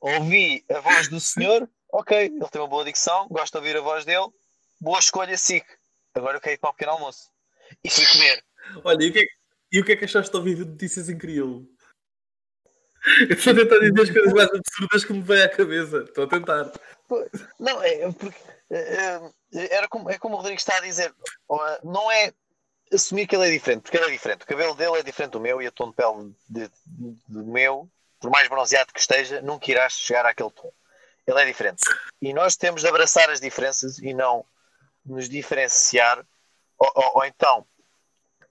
ouvi 0.00 0.64
a 0.70 0.80
voz 0.80 1.08
do 1.08 1.20
senhor, 1.20 1.68
ok, 1.92 2.26
ele 2.26 2.48
tem 2.50 2.60
uma 2.60 2.68
boa 2.68 2.84
dicção, 2.84 3.26
gosto 3.28 3.52
de 3.52 3.58
ouvir 3.58 3.76
a 3.76 3.80
voz 3.80 4.04
dele, 4.04 4.26
boa 4.80 4.98
escolha, 4.98 5.36
SIC. 5.36 5.64
Agora 6.14 6.36
eu 6.36 6.40
quero 6.40 6.54
ir 6.54 6.58
para 6.58 6.70
o 6.70 6.72
pequeno 6.72 6.92
almoço. 6.92 7.30
E 7.84 7.88
fui 7.90 8.04
comer. 8.06 8.44
Olha, 8.84 9.04
e 9.04 9.08
o 9.08 9.12
que 9.12 9.18
é, 9.20 9.22
que- 9.22 9.30
e 9.72 9.80
o 9.80 9.84
que, 9.84 9.92
é 9.92 9.96
que 9.96 10.04
achaste 10.04 10.30
de 10.30 10.36
ouvir 10.36 10.58
notícias 10.58 11.08
em 11.08 11.16
crioulo? 11.16 11.66
Eu 13.28 13.36
estou 13.36 13.52
a 13.52 13.56
tentar 13.56 13.78
dizer 13.78 14.00
as 14.02 14.10
coisas 14.10 14.32
mais 14.32 14.48
absurdas 14.50 15.04
que 15.04 15.12
me 15.12 15.22
vêm 15.22 15.42
à 15.42 15.48
cabeça. 15.48 15.98
Estou 15.98 16.24
a 16.24 16.28
tentar. 16.28 16.72
Não, 17.58 17.82
é 17.82 18.12
porque 18.12 18.38
eh, 18.70 19.20
eh, 19.54 19.68
era 19.76 19.88
como, 19.88 20.10
é 20.10 20.18
como 20.18 20.34
o 20.34 20.38
Rodrigo 20.38 20.58
está 20.58 20.76
a 20.76 20.80
dizer, 20.80 21.12
não 21.82 22.10
é 22.12 22.32
assumir 22.92 23.26
que 23.26 23.34
ele 23.34 23.48
é 23.48 23.50
diferente, 23.50 23.82
porque 23.82 23.96
ele 23.96 24.06
é 24.06 24.10
diferente. 24.10 24.42
O 24.42 24.46
cabelo 24.46 24.74
dele 24.74 24.98
é 24.98 25.02
diferente 25.02 25.32
do 25.32 25.40
meu 25.40 25.62
e 25.62 25.66
o 25.68 25.72
tom 25.72 25.90
de 25.90 25.96
pele 25.96 26.34
do 27.28 27.44
meu, 27.46 27.88
por 28.20 28.30
mais 28.30 28.48
bronzeado 28.48 28.92
que 28.92 29.00
esteja, 29.00 29.40
nunca 29.40 29.70
irás 29.70 29.94
chegar 29.94 30.26
àquele 30.26 30.50
tom. 30.50 30.70
Ele 31.26 31.40
é 31.40 31.44
diferente. 31.46 31.82
E 32.20 32.32
nós 32.34 32.56
temos 32.56 32.82
de 32.82 32.88
abraçar 32.88 33.30
as 33.30 33.40
diferenças 33.40 33.98
e 33.98 34.12
não 34.12 34.44
nos 35.06 35.28
diferenciar, 35.28 36.24
ou, 36.78 36.92
ou- 36.94 37.12
ou 37.16 37.24
então 37.24 37.66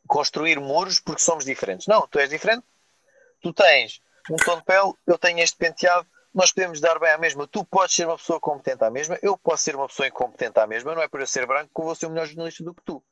construir 0.07 0.59
muros 0.59 0.99
porque 0.99 1.21
somos 1.21 1.45
diferentes. 1.45 1.85
Não, 1.87 2.07
tu 2.07 2.17
és 2.19 2.29
diferente, 2.29 2.65
tu 3.41 3.53
tens 3.53 4.01
um 4.29 4.35
tom 4.37 4.57
de 4.57 4.63
pele, 4.63 4.93
eu 5.07 5.17
tenho 5.17 5.39
este 5.39 5.57
penteado, 5.57 6.07
nós 6.33 6.51
podemos 6.51 6.79
dar 6.79 6.99
bem 6.99 7.11
à 7.11 7.17
mesma. 7.17 7.47
Tu 7.47 7.65
podes 7.65 7.95
ser 7.95 8.05
uma 8.05 8.17
pessoa 8.17 8.39
competente 8.39 8.83
à 8.83 8.89
mesma, 8.89 9.17
eu 9.21 9.37
posso 9.37 9.63
ser 9.63 9.75
uma 9.75 9.87
pessoa 9.87 10.07
incompetente 10.07 10.59
à 10.59 10.67
mesma, 10.67 10.93
não 10.95 11.01
é 11.01 11.07
por 11.07 11.19
eu 11.19 11.27
ser 11.27 11.45
branco 11.45 11.71
que 11.73 11.81
eu 11.81 11.85
vou 11.85 11.95
ser 11.95 12.05
o 12.05 12.09
melhor 12.09 12.27
jornalista 12.27 12.63
do 12.63 12.73
que 12.73 12.83
tu. 12.83 13.03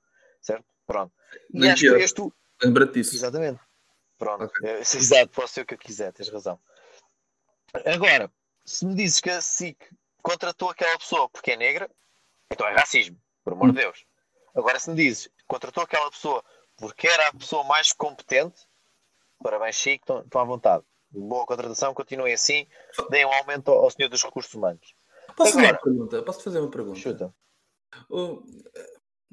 Certo? 0.41 0.65
Pronto. 0.85 1.13
E 1.53 1.59
Nem 1.59 1.71
acho 1.71 1.81
que 1.81 2.13
tu. 2.13 2.33
Lembra-te 2.61 2.93
disso. 2.93 3.15
Exatamente. 3.15 3.59
Pronto. 4.17 4.45
Ok. 4.45 4.69
É, 4.69 4.79
exato, 4.81 5.29
posso 5.29 5.53
ser 5.53 5.61
o 5.61 5.65
que 5.65 5.73
eu 5.73 5.77
quiser, 5.77 6.13
tens 6.13 6.29
razão. 6.29 6.59
Agora, 7.85 8.31
se 8.65 8.85
me 8.85 8.95
dizes 8.95 9.19
que 9.19 9.29
a 9.29 9.41
SIC 9.41 9.77
contratou 10.21 10.69
aquela 10.69 10.97
pessoa 10.97 11.29
porque 11.29 11.51
é 11.51 11.57
negra, 11.57 11.89
então 12.51 12.67
é 12.67 12.73
racismo, 12.73 13.19
por 13.43 13.53
amor 13.53 13.71
de 13.71 13.79
Deus. 13.81 14.05
Agora, 14.55 14.79
se 14.79 14.89
me 14.89 14.95
dizes 14.95 15.27
que 15.27 15.43
contratou 15.47 15.83
aquela 15.83 16.09
pessoa 16.09 16.43
porque 16.77 17.07
era 17.07 17.27
a 17.27 17.33
pessoa 17.33 17.63
mais 17.63 17.91
competente, 17.91 18.67
parabéns, 19.41 19.75
Chico, 19.75 20.19
estão 20.19 20.41
à 20.41 20.43
vontade. 20.43 20.83
Boa 21.19 21.45
contratação, 21.45 21.93
continuem 21.93 22.33
assim, 22.33 22.67
deem 23.09 23.25
um 23.25 23.33
aumento 23.33 23.69
ao, 23.71 23.83
ao 23.83 23.89
senhor 23.89 24.09
dos 24.09 24.23
recursos 24.23 24.53
humanos. 24.53 24.93
Posso 25.35 25.53
fazer 25.53 25.65
uma 25.67 25.77
pergunta? 25.81 26.23
Posso 26.23 26.43
fazer 26.43 26.59
uma 26.59 26.69
pergunta? 26.69 26.99
Chuta. 26.99 27.33
O- 28.09 28.43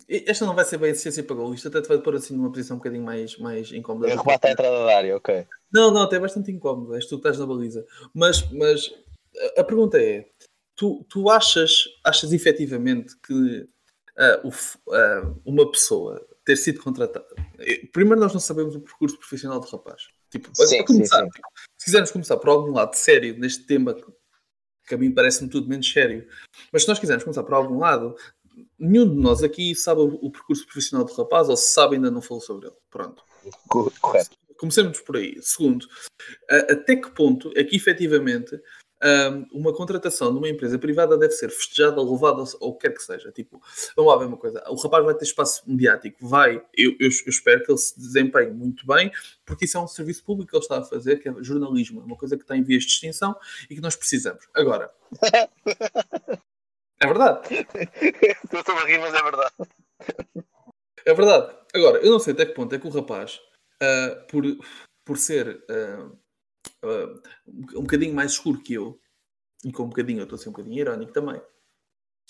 Esta 0.08 0.44
não 0.44 0.54
vai 0.54 0.64
ser 0.64 0.78
bem 0.78 0.90
a 0.90 0.94
ciência 0.94 1.22
para 1.22 1.36
gol. 1.36 1.54
Isto 1.54 1.68
até 1.68 1.80
te 1.80 1.88
vai 1.88 1.98
pôr 1.98 2.16
assim 2.16 2.34
numa 2.36 2.50
posição 2.50 2.76
um 2.76 2.78
bocadinho 2.78 3.04
mais, 3.04 3.36
mais 3.38 3.70
incómoda. 3.72 4.08
Eu 4.08 4.16
remata 4.18 4.48
a 4.48 4.50
entrada 4.50 4.84
da 4.86 4.96
área, 4.96 5.16
ok. 5.16 5.46
Não, 5.72 5.90
não, 5.90 6.02
até 6.02 6.16
é 6.16 6.20
bastante 6.20 6.50
incómodo. 6.50 6.94
És 6.94 7.04
tu 7.06 7.10
que 7.10 7.28
estás 7.28 7.38
na 7.38 7.46
baliza. 7.46 7.84
Mas, 8.12 8.42
mas 8.52 8.92
a- 9.56 9.60
a 9.60 9.64
pergunta 9.64 10.00
é: 10.00 10.28
tu, 10.76 11.04
tu 11.08 11.30
achas, 11.30 11.84
achas 12.04 12.32
efetivamente 12.32 13.14
que 13.20 13.68
ah, 14.18 14.40
o 14.44 14.50
f- 14.50 14.78
ah, 14.90 15.32
uma 15.44 15.70
pessoa 15.70 16.24
ter 16.44 16.56
sido 16.56 16.82
contratada. 16.82 17.26
eh, 17.58 17.86
Primeiro, 17.92 18.20
nós 18.20 18.32
não 18.32 18.40
sabemos 18.40 18.74
o 18.74 18.80
percurso 18.80 19.16
profissional 19.18 19.60
do 19.60 19.66
rapaz. 19.68 20.08
Tipo, 20.34 20.50
Sim, 20.66 20.84
começar, 20.84 21.18
sim, 21.18 21.24
sim. 21.26 21.30
tipo, 21.30 21.48
se 21.78 21.84
quisermos 21.84 22.10
começar 22.10 22.36
por 22.38 22.48
algum 22.48 22.72
lado 22.72 22.94
sério 22.96 23.38
neste 23.38 23.64
tema, 23.66 23.94
que 24.84 24.92
a 24.92 24.98
mim 24.98 25.12
parece-me 25.12 25.48
tudo 25.48 25.68
menos 25.68 25.88
sério, 25.88 26.26
mas 26.72 26.82
se 26.82 26.88
nós 26.88 26.98
quisermos 26.98 27.22
começar 27.22 27.44
por 27.44 27.54
algum 27.54 27.78
lado, 27.78 28.16
nenhum 28.76 29.08
de 29.08 29.14
nós 29.14 29.44
aqui 29.44 29.76
sabe 29.76 30.00
o, 30.00 30.28
percurso 30.32 30.64
profissional 30.64 31.06
do 31.06 31.12
rapaz, 31.14 31.48
ou 31.48 31.56
se 31.56 31.68
sabe, 31.70 31.94
ainda 31.94 32.10
não 32.10 32.20
falou 32.20 32.40
sobre 32.40 32.66
ele. 32.66 32.76
Pronto. 32.90 33.22
Co- 33.68 33.92
Correto. 34.00 34.36
Comecemos 34.58 35.00
por 35.00 35.18
aí. 35.18 35.40
Segundo, 35.40 35.86
até 36.48 36.96
que 36.96 37.10
ponto 37.12 37.52
é 37.54 37.62
que 37.62 37.76
efetivamente 37.76 38.60
uma 39.52 39.72
contratação 39.74 40.32
de 40.32 40.38
uma 40.38 40.48
empresa 40.48 40.78
privada 40.78 41.18
deve 41.18 41.32
ser 41.32 41.50
festejada, 41.50 42.00
louvada 42.00 42.42
ou 42.60 42.70
o 42.70 42.74
que 42.74 42.88
quer 42.88 42.94
que 42.94 43.02
seja? 43.02 43.30
Tipo, 43.32 43.60
vamos 43.96 44.12
lá 44.12 44.18
ver 44.18 44.24
uma 44.26 44.36
coisa. 44.38 44.62
O 44.68 44.76
rapaz 44.76 45.04
vai 45.04 45.14
ter 45.14 45.24
espaço 45.24 45.62
mediático, 45.66 46.26
vai. 46.26 46.56
Eu, 46.74 46.92
eu- 46.92 47.08
eu 47.26 47.30
espero 47.30 47.62
que 47.62 47.70
ele 47.70 47.78
se 47.78 47.98
desempenhe 47.98 48.50
muito 48.50 48.86
bem, 48.86 49.10
porque 49.44 49.66
isso 49.66 49.76
é 49.76 49.80
um 49.80 49.86
serviço 49.86 50.24
público 50.24 50.50
que 50.50 50.56
ele 50.56 50.62
está 50.64 50.78
a 50.78 50.84
fazer, 50.84 51.18
que 51.18 51.28
é 51.28 51.34
jornalismo, 51.42 52.00
é 52.00 52.04
uma 52.04 52.16
coisa 52.16 52.36
que 52.36 52.42
está 52.42 52.56
em 52.56 52.62
vias 52.62 52.82
de 52.84 52.90
extinção 52.92 53.36
e 53.68 53.74
que 53.74 53.80
nós 53.80 53.94
precisamos. 53.96 54.46
Agora, 54.54 54.90
é 57.00 57.06
verdade. 57.06 57.66
Eu 58.52 58.60
estou 58.60 58.74
a 58.76 58.84
rir, 58.86 58.98
mas 58.98 59.14
é 59.14 59.22
verdade. 59.22 59.52
É 61.06 61.12
verdade. 61.14 61.56
Agora, 61.74 61.98
eu 61.98 62.10
não 62.10 62.18
sei 62.18 62.32
até 62.32 62.46
que 62.46 62.54
ponto 62.54 62.74
é 62.74 62.78
que 62.78 62.86
o 62.86 62.90
rapaz, 62.90 63.40
ah, 63.82 64.24
por, 64.30 64.44
por 65.04 65.18
ser 65.18 65.62
ah, 65.70 66.08
ah, 66.84 67.30
um 67.76 67.82
bocadinho 67.82 68.14
mais 68.14 68.32
escuro 68.32 68.60
que 68.62 68.74
eu, 68.74 69.00
e 69.64 69.72
com 69.72 69.84
um 69.84 69.88
bocadinho, 69.88 70.20
eu 70.20 70.24
estou 70.24 70.36
a 70.36 70.38
ser 70.38 70.48
um 70.48 70.52
bocadinho 70.52 70.78
irónico 70.78 71.12
também, 71.12 71.40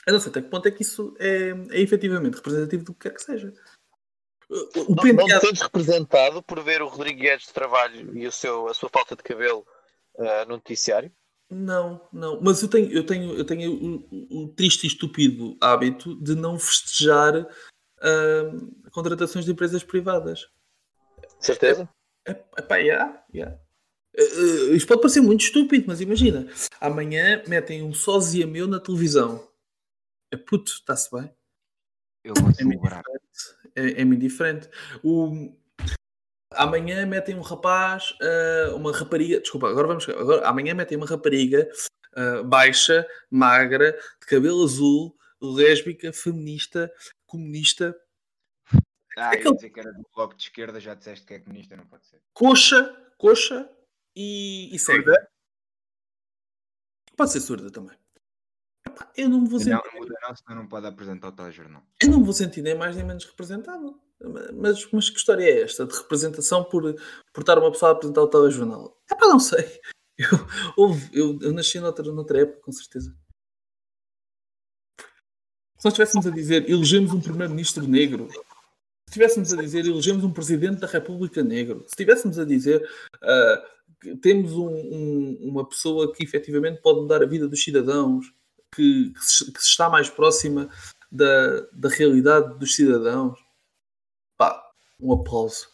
eu 0.06 0.12
não 0.12 0.20
sei 0.20 0.30
até 0.30 0.42
que 0.42 0.50
ponto 0.50 0.66
é 0.68 0.70
que 0.70 0.82
isso 0.82 1.14
é, 1.18 1.50
é 1.70 1.80
efetivamente 1.80 2.34
representativo 2.34 2.84
do 2.84 2.94
que 2.94 3.08
quer 3.08 3.14
que 3.14 3.22
seja. 3.22 3.52
O, 4.50 4.54
o 4.54 4.60
Não, 4.62 4.84
não 4.88 4.96
te 4.96 5.02
penteado- 5.02 5.46
sentes 5.46 5.62
representado 5.62 6.42
por 6.42 6.62
ver 6.62 6.82
o 6.82 6.88
Rodrigo 6.88 7.20
Guedes 7.20 7.46
de 7.46 7.54
trabalho 7.54 8.16
e 8.16 8.26
o 8.26 8.32
seu, 8.32 8.68
a 8.68 8.74
sua 8.74 8.90
falta 8.90 9.16
de 9.16 9.22
cabelo 9.22 9.66
ah, 10.18 10.44
no 10.44 10.56
noticiário? 10.56 11.10
Não, 11.50 12.06
não. 12.12 12.40
Mas 12.42 12.62
eu 12.62 12.68
tenho, 12.68 12.90
eu 12.92 13.06
tenho, 13.06 13.34
eu 13.34 13.44
tenho 13.44 14.06
o, 14.10 14.48
triste 14.48 14.84
e 14.84 14.86
estúpido 14.86 15.56
hábito 15.60 16.14
de 16.22 16.34
não 16.34 16.58
festejar 16.58 17.46
ah, 18.00 18.90
contratações 18.92 19.46
de 19.46 19.52
empresas 19.52 19.82
privadas. 19.82 20.46
Certeza? 21.40 21.88
É, 22.26 22.32
epá, 22.58 22.76
yeah, 22.76 23.24
yeah. 23.34 23.58
Eh, 24.16 24.74
isto 24.76 24.86
pode 24.88 25.00
parecer 25.00 25.20
muito 25.20 25.40
estúpido, 25.42 25.84
mas 25.88 26.00
imagina, 26.00 26.46
amanhã 26.80 27.42
metem 27.48 27.82
um 27.82 27.92
sósia 27.92 28.46
meu 28.46 28.66
na 28.66 28.78
televisão. 28.78 29.48
É 30.32 30.36
puto, 30.36 30.72
está-se 30.72 31.10
bem. 31.10 31.32
Eu 32.22 32.34
vou 32.34 32.50
É 32.58 32.64
muito 32.64 32.80
celebrar. 32.80 33.02
diferente. 34.22 34.68
É, 34.68 34.70
é. 34.70 34.98
O... 35.02 35.52
Amanhã 36.52 37.04
metem 37.04 37.34
um 37.34 37.40
rapaz, 37.40 38.14
eh, 38.22 38.70
uma 38.74 38.92
rapariga. 38.96 39.40
Desculpa, 39.40 39.68
agora 39.68 39.88
vamos. 39.88 40.08
Agora, 40.08 40.46
amanhã 40.46 40.72
metem 40.74 40.96
uma 40.96 41.06
rapariga 41.06 41.68
eh, 42.16 42.42
baixa, 42.44 43.04
magra, 43.28 43.92
de 44.20 44.26
cabelo 44.26 44.62
azul, 44.62 45.16
lésbica, 45.42 46.12
feminista, 46.12 46.92
comunista, 47.26 47.94
Ah, 49.16 49.34
É 49.34 49.40
eu 49.40 49.50
ia 49.50 49.54
dizer 49.54 49.70
que 49.70 49.80
era 49.80 49.92
do 49.92 50.04
bloco 50.14 50.34
de 50.36 50.42
esquerda, 50.44 50.80
já 50.80 50.94
disseste 50.94 51.26
que 51.26 51.34
é 51.34 51.38
comunista, 51.40 51.76
não 51.76 51.86
pode 51.86 52.06
ser. 52.06 52.20
coxa, 52.32 52.96
coxa 53.18 53.68
e, 54.16 54.74
e 54.74 54.78
cega. 54.78 55.12
Pode 57.16 57.32
ser 57.32 57.40
surda 57.40 57.70
também. 57.70 57.96
Eu 59.16 59.28
não 59.28 59.40
me 59.40 59.48
vou 59.48 59.58
sentir, 59.58 59.70
Não, 59.72 59.82
não 59.92 60.00
muda 60.00 60.14
não, 60.22 60.36
senão 60.36 60.62
não 60.62 60.68
pode 60.68 60.86
apresentar 60.86 61.28
o 61.28 61.32
telejornal. 61.32 61.82
eu 62.02 62.10
não 62.10 62.18
me 62.18 62.24
vou 62.24 62.32
sentir 62.34 62.62
nem 62.62 62.74
mais 62.76 62.94
nem 62.96 63.04
menos 63.04 63.24
representado. 63.24 64.00
Mas, 64.54 64.90
mas 64.92 65.10
que 65.10 65.16
história 65.18 65.42
é 65.44 65.62
esta 65.62 65.86
de 65.86 65.94
representação 65.96 66.64
por, 66.64 66.94
por 67.32 67.40
estar 67.40 67.58
uma 67.58 67.70
pessoa 67.72 67.90
a 67.90 67.94
apresentar 67.94 68.22
o 68.22 68.28
telejornal? 68.28 69.00
É 69.10 69.14
pá, 69.14 69.26
não 69.26 69.40
sei. 69.40 69.80
Eu, 70.16 70.28
houve- 70.76 71.10
eu, 71.12 71.38
eu 71.42 71.52
nasci 71.52 71.80
noutra, 71.80 72.04
noutra 72.12 72.42
época, 72.42 72.60
com 72.60 72.70
certeza. 72.70 73.12
Se 75.76 75.84
nós 75.84 75.92
estivéssemos 75.92 76.24
a 76.26 76.30
dizer 76.30 76.70
elegemos 76.70 77.12
um 77.12 77.20
primeiro-ministro 77.20 77.84
negro, 77.86 78.28
se 78.30 78.38
estivéssemos 79.08 79.52
a 79.52 79.56
dizer 79.56 79.84
elegemos 79.84 80.22
um 80.22 80.32
presidente 80.32 80.78
da 80.80 80.86
República 80.86 81.42
negro, 81.42 81.80
se 81.80 81.86
estivéssemos 81.94 82.38
a 82.38 82.44
dizer 82.44 82.80
que 82.80 83.83
temos 84.20 84.52
um- 84.52 84.68
um- 84.68 85.38
uma 85.50 85.68
pessoa 85.68 86.12
que 86.12 86.22
efetivamente 86.24 86.80
pode 86.82 87.00
mudar 87.00 87.22
a 87.22 87.26
vida 87.26 87.48
dos 87.48 87.62
cidadãos, 87.62 88.26
que, 88.74 89.10
que, 89.12 89.24
se, 89.24 89.52
que 89.52 89.60
está 89.60 89.88
mais 89.88 90.10
próxima 90.10 90.68
da, 91.10 91.60
da 91.72 91.88
realidade 91.88 92.58
dos 92.58 92.74
cidadãos. 92.74 93.38
Pá, 94.36 94.70
um 95.00 95.12
aplauso. 95.12 95.68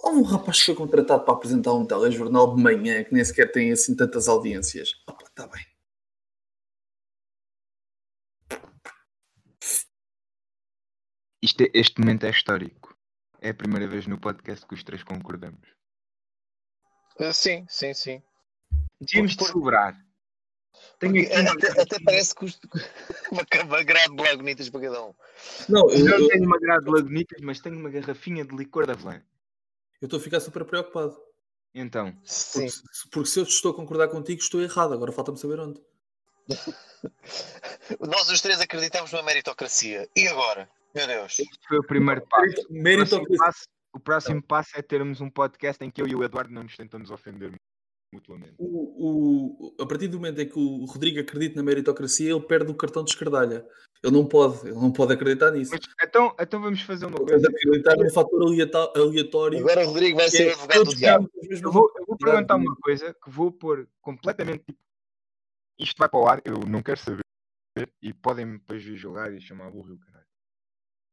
Houve 0.00 0.18
um 0.20 0.22
rapaz 0.22 0.60
que 0.60 0.66
foi 0.66 0.74
contratado 0.76 1.24
para 1.24 1.34
apresentar 1.34 1.74
um 1.74 1.84
telejornal 1.84 2.54
de 2.54 2.62
manhã 2.62 3.02
que 3.02 3.12
nem 3.12 3.24
sequer 3.24 3.50
tem 3.50 3.72
assim 3.72 3.96
tantas 3.96 4.28
audiências. 4.28 4.92
Opa, 5.08 5.24
está 5.24 5.46
bem. 5.48 5.66
Isto 11.42 11.62
é- 11.62 11.70
este 11.74 12.00
momento 12.00 12.24
é 12.26 12.30
histórico. 12.30 12.96
É 13.40 13.50
a 13.50 13.54
primeira 13.54 13.86
vez 13.88 14.06
no 14.06 14.20
podcast 14.20 14.66
que 14.66 14.74
os 14.74 14.82
três 14.84 15.02
concordamos. 15.02 15.77
Ah, 17.20 17.32
Sim, 17.32 17.66
sim, 17.68 17.92
sim. 17.94 18.22
Tínhamos 19.06 19.36
de 19.36 19.44
celebrar. 19.44 19.96
Tenho 20.98 21.20
aqui 21.22 21.32
uma 21.40 21.52
Até, 21.52 21.80
até 21.82 21.96
parece 22.04 22.34
que 22.34 22.44
os- 22.44 22.60
uma, 23.32 23.42
uma 23.64 23.82
grade 23.82 24.14
de 24.16 24.22
lagunitas 24.22 24.68
para 24.68 24.80
cada 24.80 25.02
um. 25.04 25.14
Não, 25.68 25.90
eu 25.90 25.98
Eu 26.08 26.18
não 26.20 26.28
tenho 26.28 26.44
uma 26.44 26.58
grade 26.58 26.84
de 26.84 26.90
lagunitas, 26.90 27.40
mas 27.42 27.60
tenho 27.60 27.78
uma 27.78 27.90
garrafinha 27.90 28.44
de 28.44 28.54
licor 28.56 28.86
da 28.86 28.92
Avelã. 28.94 29.22
eu 30.00 30.06
estou 30.06 30.18
a 30.18 30.22
ficar 30.22 30.40
super 30.40 30.64
preocupado. 30.64 31.16
Então, 31.74 32.16
Sim. 32.24 32.66
Porque, 32.66 32.70
se- 32.70 33.08
porque 33.10 33.28
se 33.30 33.38
eu 33.40 33.44
estou 33.44 33.72
a 33.72 33.74
concordar 33.76 34.08
contigo, 34.08 34.40
estou 34.40 34.60
errado. 34.60 34.92
Agora 34.94 35.12
falta-me 35.12 35.38
saber 35.38 35.60
onde. 35.60 35.80
Nós 38.00 38.28
os 38.30 38.40
três 38.40 38.60
acreditamos 38.60 39.12
numa 39.12 39.22
meritocracia. 39.22 40.08
E 40.16 40.26
agora? 40.26 40.68
Meu 40.94 41.06
Deus. 41.06 41.38
este 41.38 41.58
foi 41.68 41.78
o 41.78 41.84
primeiro 41.86 42.26
passo. 42.26 43.68
O 43.94 44.00
próximo 44.00 44.42
passo, 44.42 44.70
o 44.70 44.72
próximo 44.72 44.76
passo 44.76 44.78
é 44.78 44.82
termos 44.82 45.20
um 45.20 45.30
podcast 45.30 45.82
em 45.84 45.90
que 45.90 46.00
eu 46.02 46.06
e 46.06 46.14
o 46.14 46.22
Eduardo 46.22 46.52
não 46.52 46.62
nos 46.62 46.76
tentamos 46.76 47.10
ofender 47.10 47.52
mutuamente. 48.14 48.54
o, 48.58 49.66
o- 49.76 49.82
a 49.82 49.86
partir 49.86 50.08
do 50.08 50.16
momento 50.18 50.40
em 50.40 50.48
que 50.48 50.58
o 50.58 50.84
Rodrigo 50.86 51.20
acredita 51.20 51.56
na 51.56 51.62
meritocracia, 51.62 52.30
ele 52.30 52.40
perde 52.40 52.70
o 52.70 52.74
cartão 52.74 53.04
de 53.04 53.10
escardalha. 53.10 53.66
Ele 54.02 54.12
não 54.12 54.26
pode, 54.26 54.60
ele 54.68 54.74
não 54.78 54.92
pode 54.92 55.12
acreditar 55.12 55.50
nisso. 55.50 55.72
Mas, 55.72 55.80
então, 56.08 56.34
então 56.38 56.60
vamos 56.60 56.80
fazer 56.82 57.06
uma 57.06 57.18
coisa. 57.18 57.48
acreditar 57.48 57.96
num 57.96 58.08
fator 58.10 58.42
aleatório. 58.42 59.58
Agora 59.58 59.82
o 59.84 59.86
Rodrigo 59.88 60.18
vai 60.18 60.30
ser 60.30 60.48
é 60.48 60.52
advogado 60.52 60.84
do 60.84 60.94
diabo. 60.94 61.30
Eu 61.34 61.72
vou, 61.72 61.92
eu 61.96 62.06
vou 62.06 62.16
perguntar 62.16 62.54
uma 62.56 62.76
coisa 62.76 63.12
que 63.12 63.28
vou 63.30 63.50
pôr 63.50 63.88
completamente. 64.00 64.64
tipo, 64.64 64.78
Isto 65.80 65.98
vai 65.98 66.08
para 66.08 66.20
o 66.20 66.26
ar, 66.28 66.40
eu 66.44 66.58
não 66.66 66.82
quero 66.82 67.00
saber. 67.00 67.22
E 68.00 68.12
podem 68.14 68.52
depois 68.58 68.82
vir 68.82 68.96
julgar 68.96 69.32
e 69.32 69.40
chamar 69.40 69.70
burro 69.70 69.90
e 69.90 69.94
o 69.94 69.98
caralho. 69.98 70.26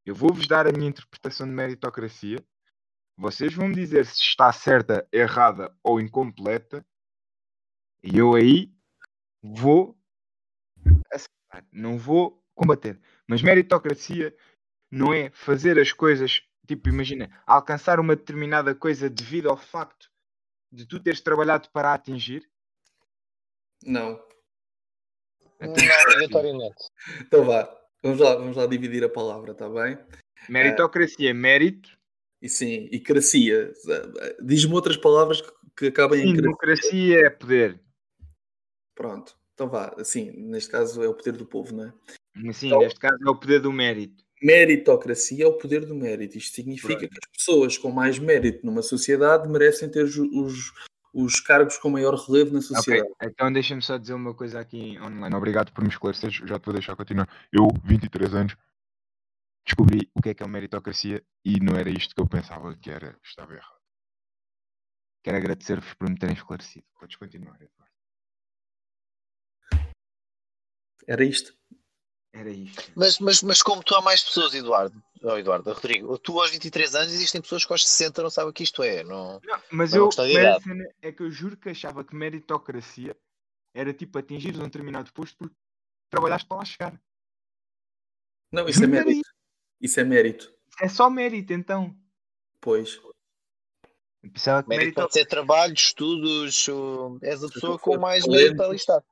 Eu 0.05 0.13
vou-vos 0.15 0.47
dar 0.47 0.67
a 0.67 0.71
minha 0.71 0.89
interpretação 0.89 1.47
de 1.47 1.53
meritocracia. 1.53 2.37
Vocês 3.17 3.53
vão 3.53 3.69
me 3.69 3.75
dizer 3.75 4.05
se 4.05 4.21
está 4.21 4.51
certa, 4.51 5.07
errada 5.11 5.75
ou 5.81 6.01
incompleta. 6.01 6.85
E 8.03 8.17
eu 8.17 8.35
aí 8.35 8.71
vou 9.41 9.97
aceitar. 11.11 11.65
Não 11.71 11.97
vou 11.97 12.43
combater. 12.53 12.99
Mas 13.27 13.41
meritocracia 13.41 14.35
não 14.91 15.13
é 15.13 15.29
fazer 15.31 15.79
as 15.79 15.91
coisas, 15.91 16.43
tipo, 16.67 16.89
imagina, 16.89 17.29
alcançar 17.45 17.99
uma 17.99 18.15
determinada 18.15 18.75
coisa 18.75 19.09
devido 19.09 19.49
ao 19.49 19.57
facto 19.57 20.09
de 20.71 20.85
tu 20.85 20.99
teres 20.99 21.21
trabalhado 21.21 21.69
para 21.69 21.89
a 21.89 21.93
atingir. 21.93 22.49
Não. 23.83 24.21
Não 25.59 25.71
obrigatoriamente. 25.71 26.83
Então 27.21 27.45
vá. 27.45 27.81
Vamos 28.03 28.19
lá, 28.19 28.35
vamos 28.35 28.57
lá 28.57 28.67
dividir 28.67 29.03
a 29.03 29.09
palavra, 29.09 29.51
está 29.51 29.67
bem? 29.67 29.97
Meritocracia 30.47 31.31
é 31.31 31.33
mérito. 31.33 31.94
E 32.45 32.49
sim, 32.49 32.87
e 32.91 32.99
cracia. 32.99 33.73
Diz-me 34.39 34.73
outras 34.75 34.95
palavras 34.95 35.41
que, 35.41 35.49
que 35.75 35.87
acabem 35.87 36.19
Sim, 36.21 36.27
em 36.27 36.33
cracia. 36.33 36.41
democracia 36.43 37.19
é 37.25 37.29
poder. 37.31 37.79
Pronto. 38.93 39.35
Então 39.55 39.67
vá. 39.67 39.95
Assim, 39.97 40.31
neste 40.31 40.69
caso 40.69 41.01
é 41.01 41.07
o 41.09 41.13
poder 41.15 41.31
do 41.31 41.45
povo, 41.47 41.75
não 41.75 41.85
é? 41.85 42.53
Sim, 42.53 42.67
Então- 42.67 42.79
neste 42.81 42.99
caso 42.99 43.17
é 43.25 43.29
o 43.31 43.35
poder 43.35 43.59
do 43.59 43.71
mérito. 43.73 44.23
Meritocracia 44.43 45.43
é 45.43 45.47
o 45.47 45.57
poder 45.57 45.87
do 45.87 45.95
mérito. 45.95 46.37
Isto 46.37 46.53
significa 46.55 46.99
Pronto. 46.99 47.09
que 47.09 47.17
as 47.19 47.37
pessoas 47.37 47.77
com 47.79 47.89
mais 47.89 48.19
mérito 48.19 48.63
numa 48.63 48.83
sociedade 48.83 49.49
merecem 49.49 49.89
ter 49.89 50.03
os, 50.03 50.15
os, 50.15 50.71
os 51.15 51.39
cargos 51.39 51.79
com 51.79 51.89
maior 51.89 52.13
relevo 52.13 52.53
na 52.53 52.61
sociedade. 52.61 53.09
então 53.23 53.51
deixa-me 53.51 53.81
só 53.81 53.97
dizer 53.97 54.13
uma 54.13 54.35
coisa 54.35 54.59
aqui 54.59 54.99
online. 54.99 55.33
Obrigado 55.35 55.71
por 55.71 55.83
me 55.83 55.89
esclarecer, 55.89 56.29
já 56.29 56.59
te 56.59 56.65
vou 56.65 56.73
deixar 56.75 56.95
continuar. 56.95 57.27
Eu, 57.51 57.69
23 57.85 58.35
anos, 58.35 58.55
descobri 59.65 60.09
o 60.13 60.21
que 60.21 60.29
é 60.29 60.33
que 60.33 60.43
é 60.43 60.45
uma 60.45 60.53
meritocracia 60.53 61.25
e 61.43 61.59
não 61.59 61.75
era 61.75 61.89
isto 61.89 62.13
que 62.13 62.21
eu 62.21 62.27
pensava 62.27 62.75
que 62.77 62.89
era, 62.89 63.19
estava 63.23 63.53
errado. 63.53 63.81
Quero 65.23 65.37
agradecer-vos 65.37 65.93
por 65.95 66.07
me 66.07 66.17
terem 66.19 66.35
esclarecido. 66.35 66.85
Podes 66.99 67.15
continuar, 67.15 67.55
Eduardo. 67.55 67.95
Era 71.07 71.23
isto. 71.23 71.57
Era 72.31 72.49
isto. 72.51 72.91
Mas, 72.95 73.17
mas, 73.19 73.41
mas 73.41 73.63
como 73.63 73.83
tu 73.83 73.95
há 73.95 74.01
mais 74.01 74.21
pessoas, 74.21 74.53
Eduardo, 74.53 75.01
oh, 75.23 75.37
Eduardo, 75.37 75.71
Rodrigo, 75.71 76.17
tu 76.19 76.39
aos 76.39 76.51
23 76.51 76.93
anos 76.95 77.13
existem 77.13 77.41
pessoas 77.41 77.65
que 77.65 77.71
aos 77.71 77.87
60 77.87 78.21
não 78.21 78.29
sabem 78.29 78.51
o 78.51 78.53
que 78.53 78.63
isto 78.63 78.83
é. 78.83 79.03
Não... 79.03 79.39
Não, 79.43 79.61
mas 79.71 79.93
Não 79.93 79.97
é 79.97 80.01
eu 80.01 80.09
mas 80.33 80.45
a 80.57 80.61
cena 80.61 80.95
é 81.01 81.11
que 81.11 81.23
eu 81.23 81.31
juro 81.31 81.57
que 81.57 81.69
achava 81.69 82.03
que 82.03 82.15
meritocracia 82.15 83.17
era 83.73 83.93
tipo 83.93 84.19
atingir 84.19 84.55
um 84.59 84.65
determinado 84.65 85.11
posto 85.13 85.37
porque 85.37 85.55
trabalhaste 86.09 86.47
para 86.47 86.57
lá 86.57 86.65
chegar. 86.65 87.01
Não, 88.51 88.67
isso 88.67 88.83
é 88.83 88.87
mérito. 88.87 89.34
Isso 89.81 89.99
é 89.99 90.03
mérito. 90.03 90.51
É 90.81 90.87
só 90.87 91.09
mérito, 91.09 91.53
então. 91.53 91.95
Pois. 92.59 92.99
Pensava 94.21 94.63
que 94.63 94.69
Mérito 94.69 94.85
mérito... 94.85 95.01
pode 95.01 95.13
ser 95.13 95.25
trabalho, 95.27 95.73
estudos, 95.73 96.67
és 97.21 97.43
a 97.43 97.47
pessoa 97.47 97.77
com 97.77 97.97
mais 97.99 98.23
talento. 98.25 98.39
mérito 98.41 98.57
para 98.57 98.65
alistar. 98.67 99.03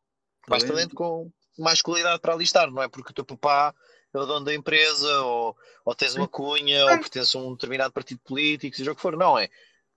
Mais 0.49 0.63
Talento. 0.63 0.75
talento 0.75 0.95
com 0.95 1.31
mais 1.57 1.81
qualidade 1.81 2.19
para 2.19 2.33
alistar, 2.33 2.71
não 2.71 2.81
é? 2.81 2.87
Porque 2.89 3.11
o 3.11 3.13
teu 3.13 3.23
papá 3.23 3.73
é 4.13 4.17
o 4.17 4.25
dono 4.25 4.43
da 4.45 4.53
empresa, 4.53 5.21
ou, 5.21 5.55
ou 5.85 5.95
tens 5.95 6.15
uma 6.15 6.27
cunha, 6.27 6.83
ou 6.85 6.89
pertences 6.99 7.35
a 7.35 7.39
um 7.39 7.53
determinado 7.53 7.93
partido 7.93 8.19
político, 8.25 8.75
seja 8.75 8.91
o 8.91 8.95
que 8.95 9.01
for. 9.01 9.15
Não 9.15 9.37
é? 9.37 9.49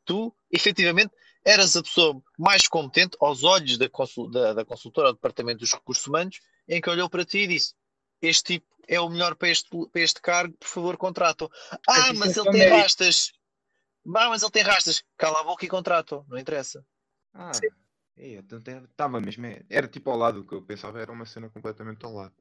Tu, 0.04 0.32
efetivamente, 0.52 1.12
eras 1.44 1.74
a 1.76 1.82
pessoa 1.82 2.22
mais 2.38 2.68
competente 2.68 3.16
aos 3.20 3.42
olhos 3.42 3.78
da, 3.78 3.88
consul- 3.88 4.30
da, 4.30 4.52
da 4.52 4.64
consultora, 4.66 5.08
do 5.08 5.14
Departamento 5.14 5.60
dos 5.60 5.72
Recursos 5.72 6.06
Humanos, 6.06 6.40
em 6.68 6.80
que 6.80 6.90
olhou 6.90 7.08
para 7.08 7.24
ti 7.24 7.38
e 7.38 7.46
disse: 7.48 7.74
Este 8.20 8.58
tipo 8.58 8.66
é 8.86 9.00
o 9.00 9.08
melhor 9.08 9.34
para 9.34 9.48
este, 9.48 9.68
para 9.70 10.00
este 10.00 10.20
cargo, 10.20 10.54
por 10.58 10.68
favor, 10.68 10.96
contratam. 10.96 11.50
Ah, 11.88 12.12
mas 12.14 12.36
é 12.36 12.40
ele 12.40 12.50
tem 12.50 12.68
rastas. 12.68 13.32
Ah, 14.14 14.28
mas 14.28 14.42
ele 14.42 14.50
tem 14.50 14.62
rastas. 14.62 15.04
Cala 15.16 15.40
a 15.40 15.44
boca 15.44 15.64
e 15.64 15.68
contratam. 15.68 16.24
Não 16.28 16.38
interessa. 16.38 16.84
Ah, 17.34 17.52
é, 18.16 18.34
então 18.34 18.58
estava 18.58 19.20
mesmo. 19.20 19.44
é- 19.46 19.64
Era 19.68 19.88
tipo 19.88 20.10
ao 20.10 20.16
lado, 20.16 20.40
o 20.40 20.46
que 20.46 20.54
eu 20.54 20.62
pensava 20.62 21.00
era 21.00 21.12
uma 21.12 21.26
cena 21.26 21.50
completamente 21.50 22.04
ao 22.04 22.12
lado. 22.12 22.34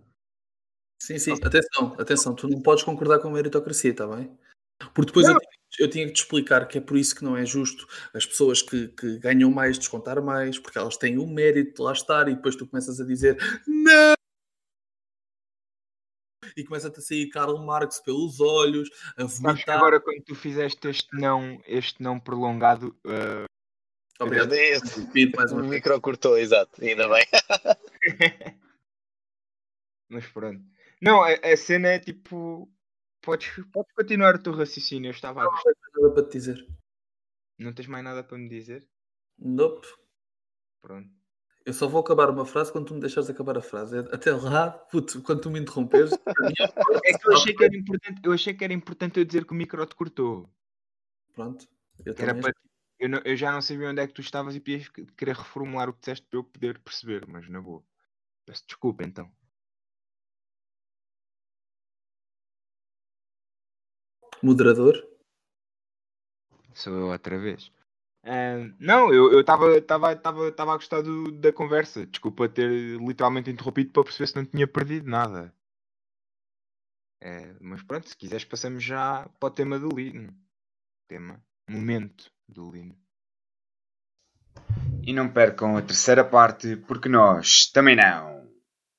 Sim, 1.01 1.19
sim. 1.19 1.34
Atenção, 1.34 1.95
atenção. 1.99 2.36
Tu 2.36 2.47
não 2.47 2.62
podes 2.62 2.84
concordar 2.84 3.19
com 3.19 3.27
a 3.27 3.31
meritocracia, 3.31 3.91
está 3.91 4.08
bem? 4.08 4.38
Porque 4.93 5.08
depois 5.08 5.27
eu 5.27 5.38
tinha, 5.38 5.49
eu 5.79 5.89
tinha 5.89 6.05
que 6.08 6.13
te 6.13 6.21
explicar 6.21 6.67
que 6.67 6.77
é 6.77 6.81
por 6.81 6.97
isso 6.97 7.15
que 7.15 7.23
não 7.23 7.36
é 7.36 7.45
justo 7.45 7.88
as 8.13 8.25
pessoas 8.25 8.62
que, 8.62 8.89
que 8.89 9.19
ganham 9.19 9.49
mais 9.51 9.77
descontar 9.77 10.21
mais, 10.21 10.60
porque 10.60 10.77
elas 10.77 10.97
têm 10.97 11.17
o 11.17 11.27
mérito 11.27 11.75
de 11.75 11.81
lá 11.81 11.93
estar 11.93 12.27
e 12.27 12.36
depois 12.36 12.55
tu 12.55 12.67
começas 12.67 12.99
a 12.99 13.05
dizer 13.05 13.38
não! 13.67 14.14
E 16.56 16.63
começa-te 16.63 17.00
a 17.00 17.02
sair 17.02 17.28
Karl 17.30 17.58
Marx 17.65 18.00
pelos 18.00 18.39
olhos, 18.39 18.89
a 19.18 19.22
Sabes 19.28 19.36
que 19.38 19.41
vomitar. 19.44 19.78
agora 19.78 20.00
quando 20.00 20.24
tu 20.24 20.34
fizeste 20.36 20.88
este 20.88 21.13
não, 21.18 21.62
este 21.68 22.02
não 22.02 22.20
prolongado, 22.20 22.98
eh, 23.06 23.46
Obrigado. 24.20 24.54
Esse. 24.54 25.02
Repito 25.02 25.36
mais 25.36 25.52
O 25.52 25.56
uma 25.56 25.62
vez. 25.63 25.74
micro 25.74 26.00
cortou, 26.00 26.38
exato. 26.38 26.82
Ainda 26.82 27.10
bem. 27.10 27.26
mas 30.10 30.26
pronto. 30.28 30.63
Não, 31.02 31.22
a, 31.24 31.34
a 31.34 31.58
cena 31.58 31.89
é 31.89 32.00
tipo. 32.00 32.72
Podes, 33.22 33.50
podes 33.74 33.91
continuar 33.94 34.36
o 34.36 34.39
teu 34.41 34.54
raciocínio. 34.54 35.10
Eu 35.10 35.13
estava 35.13 35.41
a 35.44 35.46
gostar. 35.48 35.70
Não 35.70 35.76
tenho 35.91 36.04
nada 36.04 36.13
para 36.13 36.24
te 36.30 36.32
dizer. 36.32 36.68
Não 37.60 37.74
tens 37.74 37.88
mais 37.88 38.04
nada 38.04 38.24
para 38.24 38.38
me 38.38 38.48
dizer? 38.48 38.88
Nope. 39.38 39.88
Pronto. 40.82 41.10
Eu 41.65 41.73
só 41.73 41.88
vou 41.88 41.99
acabar 41.99 42.30
uma 42.30 42.45
frase 42.45 42.71
quando 42.71 42.86
tu 42.86 42.93
me 42.93 42.99
deixares 42.99 43.28
acabar 43.28 43.58
a 43.58 43.62
frase. 43.62 43.97
Até 43.97 44.32
lá, 44.32 44.69
puto, 44.69 45.19
quando 45.23 45.41
tu 45.41 45.49
me 45.49 45.60
interromperes, 45.60 46.12
É 47.04 47.17
que 47.17 47.28
eu 47.28 47.34
achei 47.34 47.56
que 47.56 47.63
era 47.63 47.75
importante, 47.75 48.21
eu 48.23 48.32
achei 48.32 48.54
que 48.54 48.63
era 48.63 48.73
importante 48.73 49.19
eu 49.19 49.25
dizer 49.25 49.45
que 49.45 49.51
o 49.51 49.56
micro 49.56 49.84
te 49.86 49.95
cortou. 49.95 50.47
Pronto. 51.34 51.67
Eu 52.06 52.13
era 52.17 52.36
para, 52.36 52.54
eu, 52.99 53.10
não- 53.10 53.21
eu 53.25 53.36
já 53.36 53.51
não 53.51 53.62
sabia 53.63 53.89
onde 53.89 53.99
é 53.99 54.08
que 54.08 54.13
tu 54.13 54.21
estavas 54.21 54.56
e 54.56 54.62
ias 54.67 54.88
querer 55.17 55.36
reformular 55.36 55.89
o 55.89 55.93
que 55.93 56.01
disseste 56.01 56.28
para 56.30 56.39
eu 56.39 56.43
poder 56.43 56.78
perceber, 56.80 57.25
mas 57.28 57.49
na 57.49 57.60
boa. 57.60 57.84
Peço 58.45 58.63
desculpa 58.67 59.04
então. 59.04 59.32
Moderador. 64.43 65.04
Sou 66.75 66.93
eu 66.93 67.08
outra 67.08 67.39
vez. 67.39 67.71
Não, 68.79 69.13
eu 69.13 69.39
estava 69.39 69.81
tava, 69.81 70.15
tava, 70.15 70.51
tava 70.51 70.73
a 70.73 70.77
gostar 70.77 71.01
do- 71.01 71.31
da 71.31 71.53
conversa. 71.53 72.05
Desculpa 72.07 72.49
ter 72.49 72.69
literalmente 72.99 73.49
interrompido 73.49 73.91
para 73.91 74.03
perceber 74.03 74.27
se 74.27 74.35
não 74.35 74.45
tinha 74.45 74.67
perdido 74.67 75.09
nada. 75.09 75.53
É, 77.21 77.55
mas 77.61 77.81
pronto, 77.83 78.07
se 78.07 78.17
quiseres 78.17 78.45
passamos 78.45 78.83
já 78.83 79.27
para 79.39 79.47
o 79.47 79.51
tema 79.51 79.79
do 79.79 79.89
Lino. 79.89 80.33
Tema, 81.07 81.43
momento 81.69 82.31
do 82.47 82.71
Lino. 82.71 82.95
E 85.03 85.13
não 85.13 85.31
percam 85.31 85.77
a 85.77 85.81
terceira 85.81 86.23
parte, 86.23 86.75
porque 86.75 87.07
nós 87.07 87.67
também 87.71 87.95
não. 87.95 88.44